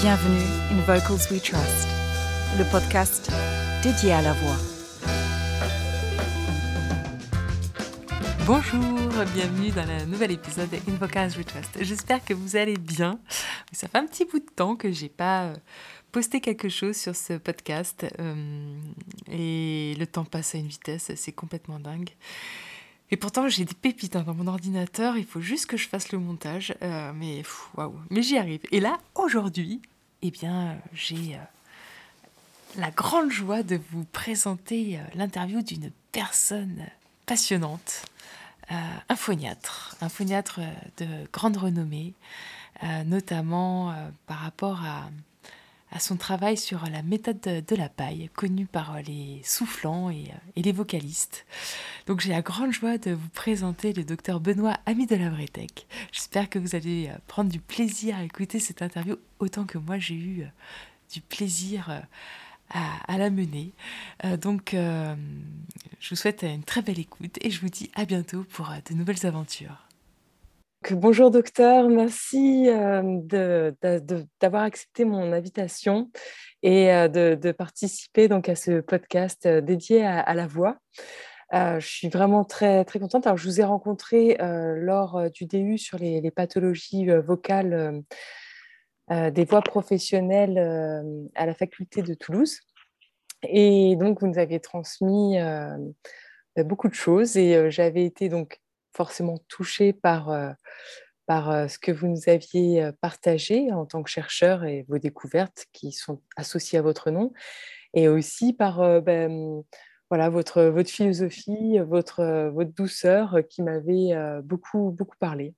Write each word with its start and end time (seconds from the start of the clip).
Bienvenue 0.00 0.46
in 0.70 0.80
Vocals 0.86 1.30
We 1.30 1.42
Trust, 1.42 1.86
le 2.56 2.64
podcast 2.70 3.30
dédié 3.82 4.12
à 4.12 4.22
la 4.22 4.32
voix. 4.32 4.56
Bonjour, 8.46 8.80
bienvenue 9.34 9.70
dans 9.72 9.84
le 9.84 10.06
nouvel 10.06 10.30
épisode 10.30 10.70
de 10.70 10.76
In 10.90 10.96
Vocals 10.96 11.32
We 11.36 11.44
Trust. 11.44 11.82
J'espère 11.82 12.24
que 12.24 12.32
vous 12.32 12.56
allez 12.56 12.78
bien. 12.78 13.20
Ça 13.72 13.88
fait 13.88 13.98
un 13.98 14.06
petit 14.06 14.24
bout 14.24 14.38
de 14.38 14.50
temps 14.56 14.74
que 14.74 14.90
j'ai 14.90 15.10
pas 15.10 15.48
euh, 15.48 15.54
posté 16.12 16.40
quelque 16.40 16.70
chose 16.70 16.96
sur 16.96 17.14
ce 17.14 17.34
podcast 17.34 18.06
euh, 18.20 18.80
et 19.30 19.94
le 19.98 20.06
temps 20.06 20.24
passe 20.24 20.54
à 20.54 20.58
une 20.58 20.68
vitesse, 20.68 21.12
c'est 21.14 21.32
complètement 21.32 21.78
dingue. 21.78 22.08
Et 23.12 23.16
pourtant, 23.16 23.48
j'ai 23.48 23.64
des 23.64 23.74
pépites 23.74 24.14
hein, 24.14 24.22
dans 24.24 24.34
mon 24.34 24.46
ordinateur. 24.46 25.16
Il 25.16 25.26
faut 25.26 25.40
juste 25.40 25.66
que 25.66 25.76
je 25.76 25.88
fasse 25.88 26.12
le 26.12 26.18
montage. 26.18 26.74
Euh, 26.82 27.12
mais 27.14 27.42
waouh, 27.76 27.94
mais 28.10 28.22
j'y 28.22 28.38
arrive. 28.38 28.60
Et 28.70 28.80
là, 28.80 28.98
aujourd'hui, 29.14 29.82
eh 30.22 30.30
bien, 30.30 30.78
j'ai 30.92 31.34
euh, 31.34 31.38
la 32.76 32.90
grande 32.90 33.30
joie 33.30 33.62
de 33.62 33.80
vous 33.90 34.04
présenter 34.04 34.98
euh, 34.98 35.02
l'interview 35.14 35.62
d'une 35.62 35.90
personne 36.12 36.86
passionnante, 37.26 38.04
un 38.68 39.16
phoniatre, 39.16 39.96
un 40.00 40.08
phoniatre 40.08 40.60
de 40.98 41.06
grande 41.32 41.56
renommée, 41.56 42.14
notamment 43.06 43.94
par 44.26 44.38
rapport 44.38 44.84
à 44.84 45.10
à 45.92 45.98
son 45.98 46.16
travail 46.16 46.56
sur 46.56 46.84
la 46.88 47.02
méthode 47.02 47.40
de, 47.40 47.76
la 47.76 47.88
paille, 47.88 48.30
connue 48.34 48.66
par 48.66 49.00
les 49.02 49.40
soufflants 49.44 50.10
et, 50.10 50.30
les 50.56 50.72
vocalistes. 50.72 51.46
Donc 52.06 52.20
j'ai 52.20 52.30
la 52.30 52.42
grande 52.42 52.72
joie 52.72 52.98
de 52.98 53.12
vous 53.12 53.28
présenter 53.30 53.92
le 53.92 54.04
docteur 54.04 54.40
Benoît 54.40 54.76
Ami 54.86 55.06
de 55.06 55.16
la 55.16 55.30
Bretec. 55.30 55.86
J'espère 56.12 56.48
que 56.48 56.58
vous 56.58 56.74
allez 56.74 57.08
euh, 57.08 57.18
prendre 57.26 57.50
du 57.50 57.60
plaisir 57.60 58.16
à 58.16 58.24
écouter 58.24 58.60
cette 58.60 58.82
interview 58.82 59.16
autant 59.38 59.64
que 59.64 59.78
moi 59.78 59.98
j'ai 59.98 60.14
eu 60.14 60.42
euh, 60.42 60.46
du 61.12 61.20
plaisir 61.20 61.90
euh, 61.90 62.00
à, 63.08 63.18
la 63.18 63.30
mener. 63.30 63.72
donc 64.40 64.76
je 64.76 66.08
vous 66.08 66.14
souhaite 66.14 66.44
une 66.44 66.62
très 66.62 66.82
belle 66.82 67.00
écoute 67.00 67.36
et 67.40 67.50
je 67.50 67.60
vous 67.60 67.68
dis 67.68 67.90
à 67.96 68.04
bientôt 68.04 68.44
pour 68.44 68.72
de 68.88 68.94
nouvelles 68.94 69.26
aventures 69.26 69.89
bonjour 70.92 71.30
docteur, 71.30 71.88
merci 71.88 72.68
d'avoir 74.40 74.62
accepté 74.62 75.04
mon 75.04 75.32
invitation 75.32 76.10
et 76.62 76.86
de, 76.86 77.52
participer 77.52 78.28
donc 78.28 78.48
à 78.48 78.54
ce 78.54 78.80
podcast 78.80 79.46
dédié 79.46 80.04
à, 80.04 80.34
la 80.34 80.46
voix. 80.46 80.78
je 81.52 81.78
suis 81.80 82.08
vraiment 82.08 82.44
très, 82.44 82.84
très 82.84 82.98
contente. 82.98 83.26
Alors, 83.26 83.36
je 83.36 83.46
vous 83.46 83.60
ai 83.60 83.64
rencontré 83.64 84.36
lors 84.40 85.30
du 85.30 85.46
DU 85.46 85.78
sur 85.78 85.98
les, 85.98 86.30
pathologies 86.30 87.06
vocales 87.06 88.02
des 89.10 89.44
voix 89.44 89.62
professionnelles 89.62 90.58
à 91.34 91.46
la 91.46 91.54
faculté 91.54 92.02
de 92.02 92.14
Toulouse. 92.14 92.58
Et 93.42 93.96
donc, 93.96 94.20
vous 94.20 94.28
nous 94.28 94.38
avez 94.38 94.60
transmis 94.60 95.36
beaucoup 96.56 96.88
de 96.88 96.94
choses 96.94 97.36
et 97.36 97.70
j'avais 97.70 98.04
été 98.04 98.28
donc 98.28 98.60
forcément 98.94 99.38
touchée 99.48 99.92
par, 99.92 100.30
euh, 100.30 100.50
par 101.26 101.50
euh, 101.50 101.68
ce 101.68 101.78
que 101.78 101.92
vous 101.92 102.08
nous 102.08 102.28
aviez 102.28 102.84
euh, 102.84 102.92
partagé 103.00 103.72
en 103.72 103.86
tant 103.86 104.02
que 104.02 104.10
chercheur 104.10 104.64
et 104.64 104.84
vos 104.88 104.98
découvertes 104.98 105.66
qui 105.72 105.92
sont 105.92 106.20
associées 106.36 106.78
à 106.78 106.82
votre 106.82 107.10
nom, 107.10 107.32
et 107.94 108.08
aussi 108.08 108.52
par 108.52 109.02
ben, 109.02 109.64
voilà, 110.10 110.28
votre, 110.28 110.62
votre 110.62 110.90
philosophie, 110.90 111.78
votre, 111.80 112.50
votre 112.50 112.72
douceur 112.72 113.40
qui 113.48 113.62
m'avait 113.62 114.12
beaucoup, 114.44 114.94
beaucoup 114.96 115.16
parlé. 115.18 115.54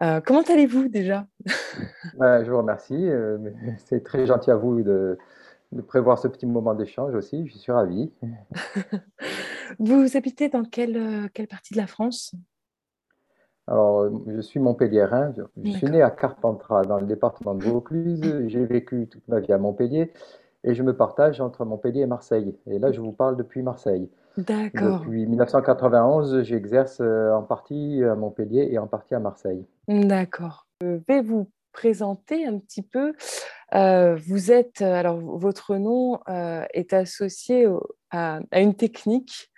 comment 0.00 0.42
allez-vous 0.42 0.88
déjà? 0.88 1.26
Ben, 2.18 2.44
Je 2.44 2.50
vous 2.50 2.58
remercie. 2.58 3.08
C'est 3.78 4.02
très 4.02 4.26
gentil 4.26 4.50
à 4.50 4.56
vous 4.56 4.82
de, 4.82 5.16
de 5.70 5.82
prévoir 5.82 6.18
ce 6.18 6.26
petit 6.26 6.46
moment 6.46 6.74
d'échange 6.74 7.14
aussi. 7.14 7.46
Je 7.46 7.56
suis 7.56 7.70
ravi. 7.70 8.12
vous 9.78 10.16
habitez 10.16 10.48
dans 10.48 10.64
quelle, 10.64 11.30
quelle 11.32 11.46
partie 11.46 11.74
de 11.74 11.78
la 11.78 11.86
France? 11.86 12.34
Alors, 13.68 14.00
euh, 14.00 14.10
je 14.26 14.40
suis 14.40 14.60
montpelliérain. 14.60 15.32
Je 15.62 15.70
suis 15.70 15.86
né 15.86 16.02
à 16.02 16.10
Carpentras, 16.10 16.82
dans 16.82 16.98
le 16.98 17.06
département 17.06 17.54
de 17.54 17.64
Vaucluse. 17.64 18.48
J'ai 18.48 18.64
vécu 18.64 19.08
toute 19.08 19.26
ma 19.28 19.40
vie 19.40 19.52
à 19.52 19.58
Montpellier 19.58 20.12
et 20.64 20.74
je 20.74 20.82
me 20.82 20.96
partage 20.96 21.40
entre 21.40 21.64
Montpellier 21.64 22.00
et 22.00 22.06
Marseille. 22.06 22.56
Et 22.66 22.78
là, 22.78 22.92
je 22.92 23.00
vous 23.00 23.12
parle 23.12 23.36
depuis 23.36 23.62
Marseille. 23.62 24.08
D'accord. 24.36 25.00
Depuis 25.00 25.26
1991, 25.26 26.42
j'exerce 26.42 27.00
euh, 27.00 27.32
en 27.32 27.42
partie 27.42 28.02
à 28.02 28.14
Montpellier 28.14 28.68
et 28.70 28.78
en 28.78 28.86
partie 28.86 29.14
à 29.14 29.20
Marseille. 29.20 29.64
D'accord. 29.86 30.66
Je 30.80 30.98
vais 31.06 31.20
vous 31.20 31.50
présenter 31.72 32.46
un 32.46 32.58
petit 32.58 32.82
peu. 32.82 33.12
Euh, 33.74 34.16
vous 34.26 34.50
êtes, 34.50 34.82
alors 34.82 35.18
votre 35.20 35.76
nom 35.76 36.20
est 36.26 36.92
associé 36.92 37.66
à, 38.10 38.40
une 38.54 38.74
technique. 38.74 39.50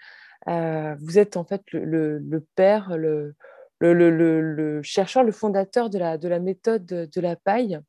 vous 0.47 1.19
êtes 1.19 1.37
en 1.37 1.45
fait 1.45 1.63
le, 1.73 2.19
le 2.19 2.41
père, 2.55 2.97
le, 2.97 3.35
le, 3.81 4.81
chercheur, 4.83 5.25
le 5.25 5.33
fondateur 5.33 5.91
de 5.91 5.99
la, 5.99 6.19
de 6.19 6.29
la 6.29 6.39
méthode 6.39 6.85
de, 6.85 7.21
la 7.21 7.37
paille, 7.37 7.81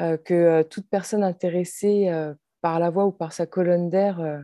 euh, 0.00 0.16
que 0.16 0.34
euh, 0.34 0.62
toute 0.62 0.88
personne 0.88 1.24
intéressée 1.24 2.08
euh, 2.08 2.34
par 2.60 2.78
la 2.78 2.90
voix 2.90 3.06
ou 3.06 3.12
par 3.12 3.32
sa 3.32 3.46
colonne 3.46 3.88
d'air 3.88 4.42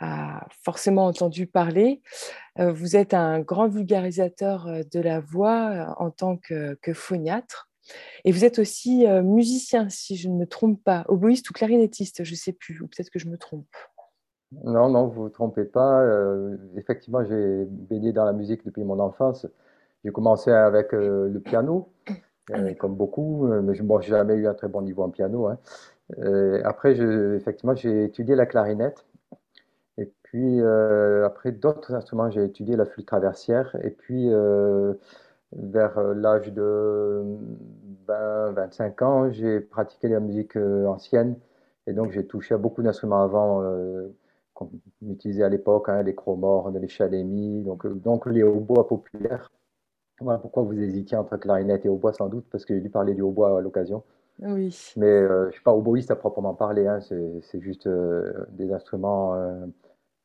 a 0.00 0.46
forcément 0.62 1.06
entendu 1.06 1.46
parler. 1.46 2.02
vous 2.56 2.96
êtes 2.96 3.14
un 3.14 3.40
grand 3.40 3.66
vulgarisateur 3.66 4.66
de 4.90 5.00
la 5.00 5.18
voix 5.18 5.94
en 5.98 6.10
tant 6.10 6.36
que, 6.36 6.78
que 6.80 6.94
phoniatre. 6.94 7.68
Et 8.24 8.30
vous 8.30 8.44
êtes 8.44 8.58
aussi 8.60 9.06
musicien, 9.22 9.88
si 9.90 10.16
je 10.16 10.28
ne 10.28 10.36
me 10.36 10.46
trompe 10.46 10.82
pas, 10.84 11.04
oboïste 11.08 11.50
ou 11.50 11.52
clarinettiste, 11.52 12.24
je 12.24 12.30
ne 12.30 12.36
sais 12.36 12.52
plus, 12.52 12.80
ou 12.80 12.86
peut-être 12.86 13.10
que 13.10 13.18
je 13.18 13.28
me 13.28 13.36
trompe. 13.36 13.66
Non, 14.64 14.88
non, 14.88 15.08
vous 15.08 15.24
ne 15.24 15.24
vous 15.24 15.30
trompez 15.30 15.64
pas. 15.64 16.02
effectivement, 16.76 17.24
j'ai 17.24 17.66
baigné 17.66 18.12
dans 18.12 18.24
la 18.24 18.32
musique 18.32 18.64
depuis 18.64 18.84
mon 18.84 19.00
enfance. 19.00 19.46
J'ai 20.04 20.12
commencé 20.12 20.50
avec 20.50 20.94
euh, 20.94 21.28
le 21.28 21.40
piano, 21.40 21.88
ah 22.08 22.58
euh, 22.58 22.74
comme 22.74 22.94
beaucoup, 22.94 23.46
euh, 23.46 23.60
mais 23.62 23.74
je 23.74 23.82
n'ai 23.82 24.02
jamais 24.02 24.34
eu 24.34 24.46
un 24.46 24.54
très 24.54 24.68
bon 24.68 24.82
niveau 24.82 25.02
en 25.02 25.10
piano. 25.10 25.48
Hein. 25.48 25.58
après, 26.64 26.94
je, 26.94 27.34
effectivement, 27.34 27.74
j'ai 27.74 28.04
étudié 28.04 28.34
la 28.36 28.46
clarinette. 28.46 29.04
Et 29.98 30.10
puis, 30.22 30.60
après 31.24 31.52
d'autres 31.52 31.94
instruments, 31.94 32.30
j'ai 32.30 32.44
étudié 32.44 32.76
la 32.76 32.84
flûte 32.86 33.06
traversière. 33.06 33.76
Et 33.82 33.90
puis, 33.90 34.30
vers 35.52 36.00
l'âge 36.14 36.52
de 36.52 37.24
20, 38.06 38.52
25 38.52 39.02
ans, 39.02 39.30
j'ai 39.32 39.60
pratiqué 39.60 40.08
la 40.08 40.20
musique 40.20 40.56
ancienne. 40.56 41.36
Et 41.86 41.92
donc, 41.92 42.12
j'ai 42.12 42.26
touché 42.26 42.54
à 42.54 42.58
beaucoup 42.58 42.82
d'instruments 42.82 43.22
avant 43.22 43.62
qu'on 44.54 44.70
utilisait 45.10 45.42
à 45.42 45.48
l'époque, 45.48 45.88
hein, 45.88 46.02
les 46.02 46.14
chromornes, 46.14 46.78
les 46.78 46.88
chalémies, 46.88 47.62
donc, 47.62 47.86
donc 48.02 48.26
les 48.26 48.44
hautbois 48.44 48.86
populaires. 48.86 49.50
Voilà 50.20 50.38
pourquoi 50.38 50.62
vous 50.62 50.78
hésitiez 50.80 51.16
entre 51.16 51.36
clarinette 51.36 51.86
et 51.86 51.88
hautbois, 51.88 52.12
sans 52.12 52.28
doute, 52.28 52.46
parce 52.50 52.64
que 52.64 52.74
j'ai 52.74 52.80
dû 52.80 52.90
parler 52.90 53.14
du 53.14 53.22
hautbois 53.22 53.58
à 53.58 53.60
l'occasion. 53.60 54.02
Oui. 54.40 54.92
Mais 54.96 55.06
euh, 55.06 55.42
je 55.44 55.46
ne 55.46 55.52
suis 55.52 55.62
pas 55.62 55.72
hautboïste 55.72 56.10
à 56.10 56.16
proprement 56.16 56.54
parler, 56.54 56.86
hein, 56.86 57.00
c'est 57.00 57.60
juste 57.60 57.86
euh, 57.86 58.46
des 58.50 58.72
instruments 58.72 59.34
euh, 59.34 59.66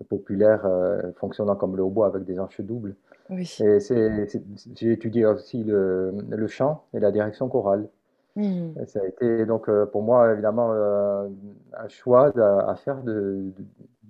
populaires 0.10 0.68
fonctionnant 1.16 1.56
comme 1.56 1.76
le 1.78 1.84
hautbois 1.84 2.08
avec 2.08 2.26
des 2.26 2.40
anches 2.40 2.62
doubles. 2.62 2.96
Oui. 3.30 3.46
J'ai 3.58 4.92
étudié 4.92 5.26
aussi 5.26 5.64
le, 5.64 6.14
le, 6.30 6.48
chant 6.48 6.84
et 6.94 7.00
la 7.00 7.12
direction 7.12 7.48
chorale. 7.48 7.88
Hmm. 8.36 8.72
ça 8.88 9.00
a 9.00 9.06
été 9.06 9.46
donc 9.46 9.70
pour 9.92 10.02
moi 10.02 10.34
évidemment 10.34 10.72
un 10.74 11.88
choix 11.88 12.34
à, 12.68 12.76
faire 12.76 13.04
de, 13.04 13.54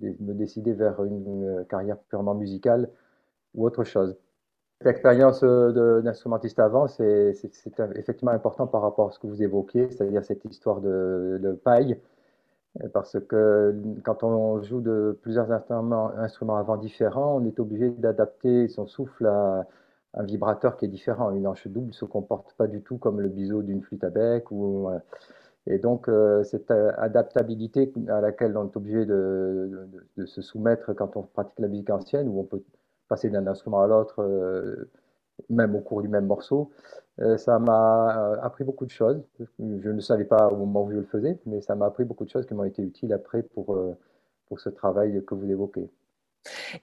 de, 0.00 0.14
me 0.18 0.32
décider 0.32 0.72
vers 0.72 1.04
une 1.04 1.64
carrière 1.68 1.98
purement 1.98 2.34
musicale 2.34 2.88
ou 3.54 3.66
autre 3.66 3.84
chose. 3.84 4.16
L'expérience 4.84 5.42
euh, 5.42 6.02
d'instrumentiste 6.02 6.58
avant, 6.58 6.88
c'est 6.88 7.32
effectivement 7.94 8.32
important 8.32 8.66
par 8.66 8.82
rapport 8.82 9.08
à 9.08 9.12
ce 9.12 9.18
que 9.18 9.26
vous 9.26 9.42
évoquiez, 9.42 9.88
c'est-à-dire 9.90 10.22
cette 10.24 10.44
histoire 10.44 10.80
de, 10.80 11.58
paille, 11.64 11.98
parce 12.92 13.18
que 13.20 13.74
quand 14.02 14.22
on 14.24 14.62
joue 14.62 14.80
de 14.80 15.18
plusieurs 15.22 15.50
instruments, 15.52 16.10
instruments 16.18 16.56
avant 16.56 16.76
différents, 16.76 17.36
on 17.36 17.46
est 17.46 17.58
obligé 17.60 17.90
d'adapter 17.90 18.68
son 18.68 18.86
souffle 18.86 19.26
à 19.26 19.66
un 20.14 20.22
vibrateur 20.24 20.76
qui 20.76 20.84
est 20.84 20.88
différent. 20.88 21.30
Une 21.30 21.46
hanche 21.46 21.66
double 21.68 21.88
ne 21.88 21.92
se 21.92 22.04
comporte 22.04 22.52
pas 22.54 22.66
du 22.66 22.82
tout 22.82 22.98
comme 22.98 23.20
le 23.20 23.28
biseau 23.28 23.62
d'une 23.62 23.82
flûte 23.82 24.04
à 24.04 24.10
bec. 24.10 24.44
Et 25.66 25.78
donc, 25.78 26.08
euh, 26.08 26.44
cette 26.44 26.70
euh, 26.70 26.92
adaptabilité 26.98 27.90
à 28.08 28.20
laquelle 28.20 28.56
on 28.56 28.66
est 28.66 28.76
obligé 28.76 29.06
de, 29.06 29.88
de, 30.18 30.26
se 30.26 30.42
soumettre 30.42 30.94
quand 30.94 31.16
on 31.16 31.22
pratique 31.22 31.58
la 31.58 31.68
musique 31.68 31.88
ancienne, 31.88 32.28
où 32.28 32.38
on 32.40 32.44
peut 32.44 32.62
passer 33.08 33.30
d'un 33.30 33.46
instrument 33.46 33.82
à 33.82 33.86
l'autre, 33.86 34.22
euh, 34.22 34.90
même 35.50 35.74
au 35.74 35.80
cours 35.80 36.02
du 36.02 36.08
même 36.08 36.26
morceau. 36.26 36.70
Euh, 37.20 37.36
ça 37.36 37.58
m'a 37.58 38.32
euh, 38.32 38.40
appris 38.42 38.64
beaucoup 38.64 38.86
de 38.86 38.90
choses. 38.90 39.22
Je 39.58 39.90
ne 39.90 40.00
savais 40.00 40.24
pas 40.24 40.48
au 40.48 40.56
moment 40.56 40.84
où 40.84 40.90
je 40.90 40.96
le 40.96 41.04
faisais, 41.04 41.38
mais 41.46 41.60
ça 41.60 41.74
m'a 41.74 41.86
appris 41.86 42.04
beaucoup 42.04 42.24
de 42.24 42.30
choses 42.30 42.46
qui 42.46 42.54
m'ont 42.54 42.64
été 42.64 42.82
utiles 42.82 43.12
après 43.12 43.42
pour, 43.42 43.78
pour 44.46 44.60
ce 44.60 44.68
travail 44.68 45.22
que 45.24 45.34
vous 45.34 45.50
évoquez. 45.50 45.88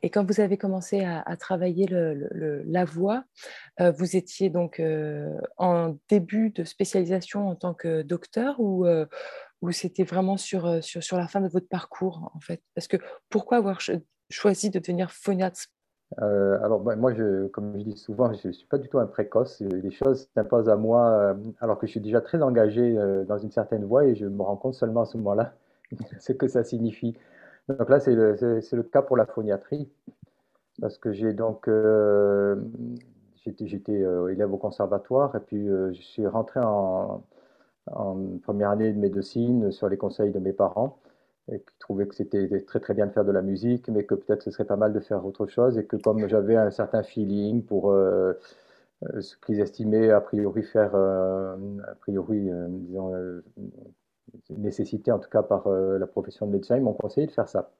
Et 0.01 0.09
quand 0.09 0.25
vous 0.25 0.39
avez 0.39 0.57
commencé 0.57 1.03
à, 1.03 1.37
travailler 1.37 1.85
le, 1.85 2.63
la 2.65 2.83
voix, 2.83 3.25
vous 3.79 4.15
étiez 4.15 4.49
donc 4.49 4.81
en 5.57 5.97
début 6.09 6.49
de 6.49 6.63
spécialisation 6.63 7.47
en 7.47 7.55
tant 7.55 7.75
que 7.75 8.01
docteur 8.01 8.59
ou, 8.59 8.87
euh, 8.87 9.05
c'était 9.71 10.03
vraiment 10.03 10.37
sur, 10.37 10.83
sur, 10.83 11.03
sur, 11.03 11.17
la 11.17 11.27
fin 11.27 11.41
de 11.41 11.47
votre 11.47 11.67
parcours 11.67 12.31
en 12.33 12.39
fait? 12.39 12.63
Parce 12.73 12.87
que 12.87 12.97
pourquoi 13.29 13.57
avoir 13.57 13.79
choisi 14.31 14.69
de 14.71 14.79
devenir 14.79 15.11
phoniatre 15.11 15.67
alors, 16.17 16.81
ben, 16.81 16.95
moi, 16.95 17.13
comme 17.51 17.77
je 17.77 17.83
dis 17.83 17.97
souvent, 17.97 18.33
je 18.33 18.47
ne 18.47 18.53
suis 18.53 18.67
pas 18.67 18.77
du 18.77 18.89
tout 18.89 18.99
un 18.99 19.05
précoce. 19.05 19.61
Les 19.61 19.91
choses 19.91 20.27
s'imposent 20.35 20.69
à 20.69 20.75
moi 20.75 21.35
alors 21.59 21.79
que 21.79 21.87
je 21.87 21.91
suis 21.91 22.01
déjà 22.01 22.21
très 22.21 22.41
engagé 22.41 22.95
dans 23.27 23.37
une 23.37 23.51
certaine 23.51 23.85
voie 23.85 24.05
et 24.05 24.15
je 24.15 24.25
me 24.25 24.41
rends 24.41 24.57
compte 24.57 24.73
seulement 24.73 25.01
à 25.01 25.05
ce 25.05 25.17
moment-là 25.17 25.53
ce 26.19 26.33
que 26.33 26.47
ça 26.47 26.63
signifie. 26.63 27.15
Donc 27.67 27.89
là, 27.89 27.99
c'est 27.99 28.15
le, 28.15 28.83
cas 28.83 29.01
pour 29.01 29.17
la 29.17 29.25
phoniatrie, 29.25 29.89
parce 30.79 30.97
que 30.97 31.13
j'ai 31.13 31.33
donc 31.33 31.67
euh, 31.67 32.55
j'étais 33.45 34.01
euh, 34.01 34.27
élève 34.29 34.51
au 34.53 34.57
conservatoire 34.57 35.35
et 35.35 35.39
puis 35.39 35.69
euh, 35.69 35.93
je 35.93 36.01
suis 36.01 36.27
rentré 36.27 36.59
en, 36.63 37.23
première 38.43 38.69
année 38.69 38.93
de 38.93 38.99
médecine 38.99 39.71
sur 39.71 39.89
les 39.89 39.97
conseils 39.97 40.31
de 40.31 40.39
mes 40.39 40.53
parents 40.53 40.99
et 41.51 41.59
qui 41.59 41.77
trouvaient 41.79 42.07
que 42.07 42.15
c'était 42.15 42.61
très 42.61 42.79
très 42.79 42.93
bien 42.93 43.07
de 43.07 43.11
faire 43.11 43.25
de 43.25 43.31
la 43.31 43.41
musique, 43.41 43.87
mais 43.89 44.05
que 44.05 44.15
peut-être 44.15 44.43
ce 44.43 44.51
serait 44.51 44.65
pas 44.65 44.75
mal 44.77 44.93
de 44.93 44.99
faire 44.99 45.25
autre 45.25 45.47
chose 45.47 45.77
et 45.77 45.85
que 45.85 45.97
comme 45.97 46.27
j'avais 46.27 46.55
un 46.55 46.71
certain 46.71 47.03
feeling 47.03 47.63
pour 47.63 47.93
ce 47.93 49.35
qu'ils 49.45 49.59
estimaient 49.59 50.11
a 50.11 50.21
priori 50.21 50.63
faire, 50.63 50.95
a 50.95 51.57
priori, 52.01 52.49
disons, 52.69 53.11
nécessité 54.49 55.11
en 55.11 55.19
tout 55.19 55.29
cas 55.29 55.43
par 55.43 55.67
euh, 55.67 55.97
la 55.97 56.07
profession 56.07 56.47
de 56.47 56.51
médecin, 56.51 56.77
ils 56.77 56.83
m'ont 56.83 56.93
conseillé 56.93 57.27
de 57.27 57.31
faire 57.31 57.49
ça. 57.49 57.71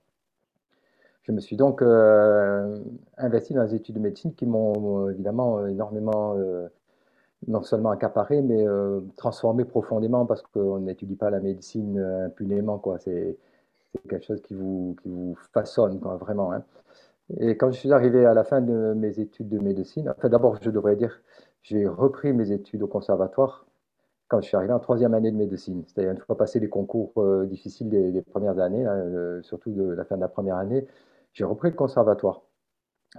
Je 1.23 1.31
me 1.31 1.39
suis 1.39 1.55
donc 1.55 1.81
euh, 1.81 2.79
investi 3.17 3.53
dans 3.53 3.63
les 3.63 3.75
études 3.75 3.95
de 3.95 3.99
médecine 3.99 4.33
qui 4.33 4.45
m'ont 4.45 5.07
euh, 5.07 5.11
évidemment 5.11 5.65
énormément, 5.67 6.35
non 7.47 7.61
seulement 7.63 7.91
accaparé, 7.91 8.41
mais 8.41 8.65
transformé 9.17 9.65
profondément 9.65 10.25
parce 10.25 10.41
qu'on 10.41 10.79
n'étudie 10.79 11.15
pas 11.15 11.29
la 11.29 11.39
médecine 11.39 11.99
impunément. 11.99 12.79
Quoi. 12.79 12.97
Quelque 14.09 14.25
chose 14.25 14.41
qui 14.41 14.53
vous, 14.53 14.95
qui 15.01 15.09
vous 15.09 15.35
façonne 15.53 15.99
vraiment. 15.99 16.53
Hein. 16.53 16.63
Et 17.39 17.57
quand 17.57 17.71
je 17.71 17.77
suis 17.77 17.91
arrivé 17.91 18.25
à 18.25 18.33
la 18.33 18.43
fin 18.43 18.61
de 18.61 18.93
mes 18.93 19.19
études 19.19 19.49
de 19.49 19.59
médecine, 19.59 20.09
enfin 20.09 20.29
d'abord 20.29 20.57
je 20.61 20.69
devrais 20.69 20.95
dire, 20.95 21.21
j'ai 21.61 21.87
repris 21.87 22.33
mes 22.33 22.51
études 22.51 22.83
au 22.83 22.87
conservatoire 22.87 23.65
quand 24.27 24.41
je 24.41 24.47
suis 24.47 24.57
arrivé 24.57 24.73
en 24.73 24.79
troisième 24.79 25.13
année 25.13 25.31
de 25.31 25.37
médecine. 25.37 25.83
C'est-à-dire 25.87 26.11
une 26.11 26.19
fois 26.19 26.37
passé 26.37 26.59
les 26.59 26.69
concours 26.69 27.11
euh, 27.17 27.45
difficiles 27.45 27.89
des, 27.89 28.21
premières 28.21 28.59
années, 28.59 28.85
euh, 28.87 29.41
surtout 29.43 29.71
de 29.71 29.83
la 29.83 30.05
fin 30.05 30.15
de 30.15 30.21
la 30.21 30.29
première 30.29 30.55
année, 30.55 30.87
j'ai 31.33 31.43
repris 31.43 31.69
le 31.69 31.75
conservatoire. 31.75 32.41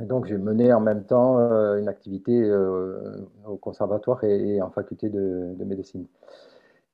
Donc 0.01 0.25
j'ai 0.25 0.39
mené 0.39 0.73
en 0.73 0.81
même 0.81 1.05
temps 1.05 1.39
euh, 1.39 1.79
une 1.79 1.89
activité 1.89 2.51
au 3.47 3.57
conservatoire 3.57 4.25
et, 4.25 4.63
en 4.63 4.71
faculté 4.71 5.11
de, 5.11 5.55
médecine. 5.65 6.07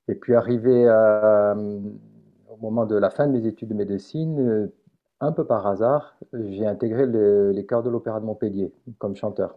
Et 0.09 0.15
puis 0.15 0.35
arrivé 0.35 0.89
au 2.51 2.57
moment 2.57 2.87
de 2.87 2.97
la 2.97 3.11
fin 3.11 3.27
de 3.27 3.33
mes 3.33 3.47
études 3.47 3.69
de 3.69 3.75
médecine, 3.75 4.71
un 5.21 5.33
peu 5.33 5.45
par 5.45 5.67
hasard, 5.67 6.17
j'ai 6.33 6.67
intégré 6.67 7.07
les 7.07 7.67
chœurs 7.67 7.83
de 7.83 7.91
l'Opéra 7.91 8.21
de 8.21 8.25
Montpellier 8.25 8.73
comme 8.99 9.17
chanteur 9.17 9.57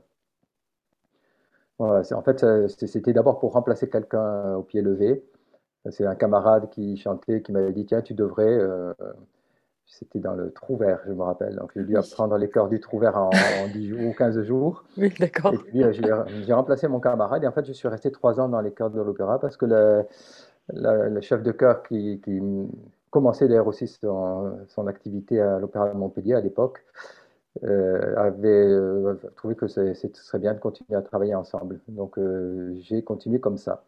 en 1.82 2.22
fait, 2.22 2.46
c'était 2.68 3.14
d'abord 3.14 3.40
pour 3.40 3.54
remplacer 3.54 3.90
quelqu'un 3.90 4.56
au 4.56 4.64
pied 4.64 4.82
levé. 4.82 5.24
C'est 5.90 6.06
un 6.06 6.16
camarade 6.16 6.70
qui 6.70 6.96
chantait, 6.98 7.42
qui 7.42 7.52
m'avait 7.52 7.74
dit 7.74 7.86
Tiens, 7.86 8.02
tu 8.02 8.14
devrais. 8.14 8.48
Euh, 8.48 8.94
c'était 9.88 10.20
dans 10.20 10.36
le 10.36 10.52
Trouvert, 10.52 11.00
je 11.06 11.12
me 11.12 11.24
rappelle. 11.24 11.56
Donc, 11.56 11.72
j'ai 11.76 11.84
dû 11.84 11.98
apprendre 11.98 12.38
les 12.38 12.50
chœurs 12.50 12.70
du 12.70 12.80
Trouvert 12.80 13.18
en, 13.18 13.30
en 13.30 13.68
10 13.74 13.90
jours 13.90 14.10
ou 14.10 14.14
15 14.14 14.42
jours. 14.44 14.84
Oui, 14.98 15.12
d'accord. 15.20 15.54
Et 15.54 15.58
puis, 15.58 15.84
euh, 15.84 15.92
j'ai 15.92 16.54
remplacé 16.54 16.88
mon 16.88 17.00
camarade. 17.00 17.44
Et 17.44 17.48
en 17.48 17.52
fait, 17.52 17.66
je 17.66 17.74
suis 17.74 17.88
resté 17.88 18.12
trois 18.12 18.40
ans 18.40 18.48
dans 18.48 18.62
les 18.62 18.72
chœurs 18.72 18.92
de 18.92 19.02
l'opéra 19.02 19.40
parce 19.40 19.58
que 19.58 19.66
le, 19.66 20.06
le, 20.74 21.22
chef 21.22 21.44
de 21.44 21.52
chœur 21.52 21.84
qui, 21.84 22.22
commençait 23.10 23.48
d'ailleurs 23.48 23.68
aussi 23.68 23.88
son, 23.88 24.88
activité 24.88 25.42
à 25.42 25.60
l'Opéra 25.60 25.90
de 25.90 25.98
Montpellier 25.98 26.34
à 26.34 26.42
l'époque, 26.42 26.84
euh, 27.64 28.16
avait 28.16 28.48
euh, 28.50 29.16
trouvé 29.36 29.56
que 29.56 29.68
ce 29.68 29.94
serait 29.94 30.40
bien 30.40 30.54
de 30.54 30.60
continuer 30.60 30.96
à 30.96 31.02
travailler 31.02 31.36
ensemble. 31.36 31.82
Donc 31.90 32.18
euh, 32.18 32.74
j'ai 32.80 33.04
continué 33.04 33.40
comme 33.42 33.58
ça. 33.58 33.84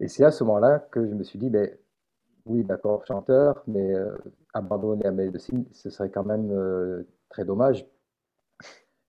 Et 0.00 0.08
c'est 0.08 0.24
à 0.24 0.30
ce 0.30 0.44
moment-là 0.44 0.80
que 0.90 1.06
je 1.06 1.14
me 1.14 1.22
suis 1.22 1.38
dit, 1.38 1.50
ben, 1.50 1.70
oui, 2.46 2.64
d'accord, 2.64 3.04
chanteur, 3.06 3.62
mais 3.66 3.94
abandonner 4.54 5.04
la 5.04 5.12
médecine, 5.12 5.64
ce 5.72 5.90
serait 5.90 6.10
quand 6.10 6.24
même 6.24 7.04
très 7.28 7.44
dommage. 7.44 7.86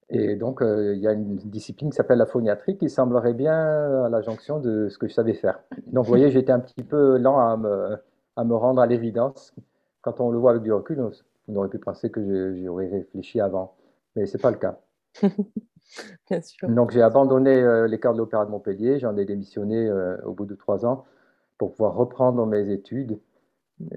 Et 0.10 0.36
donc, 0.36 0.60
il 0.62 1.00
y 1.00 1.08
a 1.08 1.12
une 1.12 1.36
discipline 1.36 1.90
qui 1.90 1.96
s'appelle 1.96 2.18
la 2.18 2.26
phoniatrie 2.26 2.78
qui 2.78 2.90
semblerait 2.90 3.34
bien 3.34 4.06
à 4.06 4.10
la 4.10 4.22
jonction 4.22 4.60
de 4.60 4.88
ce 4.88 4.98
que 4.98 5.08
je 5.08 5.14
savais 5.14 5.34
faire. 5.34 5.60
Donc, 5.88 6.06
vous 6.06 6.10
voyez, 6.10 6.32
j'étais 6.32 6.54
un 6.54 6.60
petit 6.60 6.84
peu 6.84 7.18
lent 7.18 7.40
à 7.40 7.58
me, 7.58 7.98
à 8.38 8.44
me 8.46 8.56
rendre 8.56 8.82
à 8.82 8.86
l'évidence. 8.86 9.54
Quand 10.02 10.22
on 10.22 10.32
le 10.32 10.38
voit 10.38 10.52
avec 10.52 10.64
du 10.64 10.72
recul, 10.72 11.10
on 11.50 11.56
aurait 11.56 11.68
pu 11.68 11.80
penser 11.80 12.10
que 12.10 12.56
j'aurais 12.56 12.88
réfléchi 12.88 13.42
avant 13.42 13.76
mais 14.18 14.26
ce 14.26 14.36
n'est 14.36 14.42
pas 14.42 14.52
le 14.52 14.58
cas. 14.58 14.80
Bien 16.30 16.42
sûr. 16.42 16.68
Donc 16.68 16.92
j'ai 16.92 17.02
abandonné 17.02 17.56
euh, 17.56 17.88
l'écart 17.88 18.14
de 18.14 18.18
l'Opéra 18.18 18.46
de 18.46 18.52
Montpellier, 18.52 19.00
j'en 19.00 19.16
ai 19.16 19.24
démissionné 19.24 19.88
euh, 19.88 20.18
au 20.26 20.34
bout 20.34 20.46
de 20.46 20.56
trois 20.56 20.86
ans 20.86 21.06
pour 21.58 21.72
pouvoir 21.72 21.94
reprendre 21.96 22.46
mes 22.46 22.70
études 22.72 23.20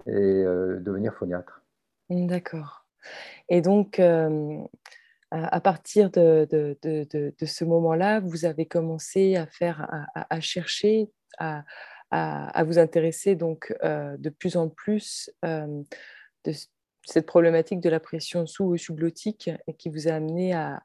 et 0.06 0.12
euh, 0.12 0.78
devenir 0.80 1.14
phoniatre. 1.14 1.62
D'accord. 2.10 2.84
Et 3.48 3.60
donc, 3.60 4.00
à 5.30 5.60
partir 5.60 6.10
de, 6.10 6.46
ce 7.44 7.64
moment-là, 7.64 8.20
vous 8.20 8.44
avez 8.44 8.66
commencé 8.66 9.36
à 9.36 10.40
chercher, 10.40 11.08
à, 11.38 12.64
vous 12.64 12.78
intéresser 12.78 13.36
donc 13.36 13.72
de 13.82 14.28
plus 14.28 14.56
en 14.56 14.68
plus 14.68 15.30
de, 15.42 16.52
cette 17.06 17.26
problématique 17.26 17.80
de 17.80 17.88
la 17.88 18.00
pression 18.00 18.46
sous 18.46 18.64
ou 18.64 18.76
subglottique 18.76 19.50
qui 19.78 19.88
vous 19.88 20.08
a 20.08 20.12
amené 20.12 20.52
à, 20.52 20.82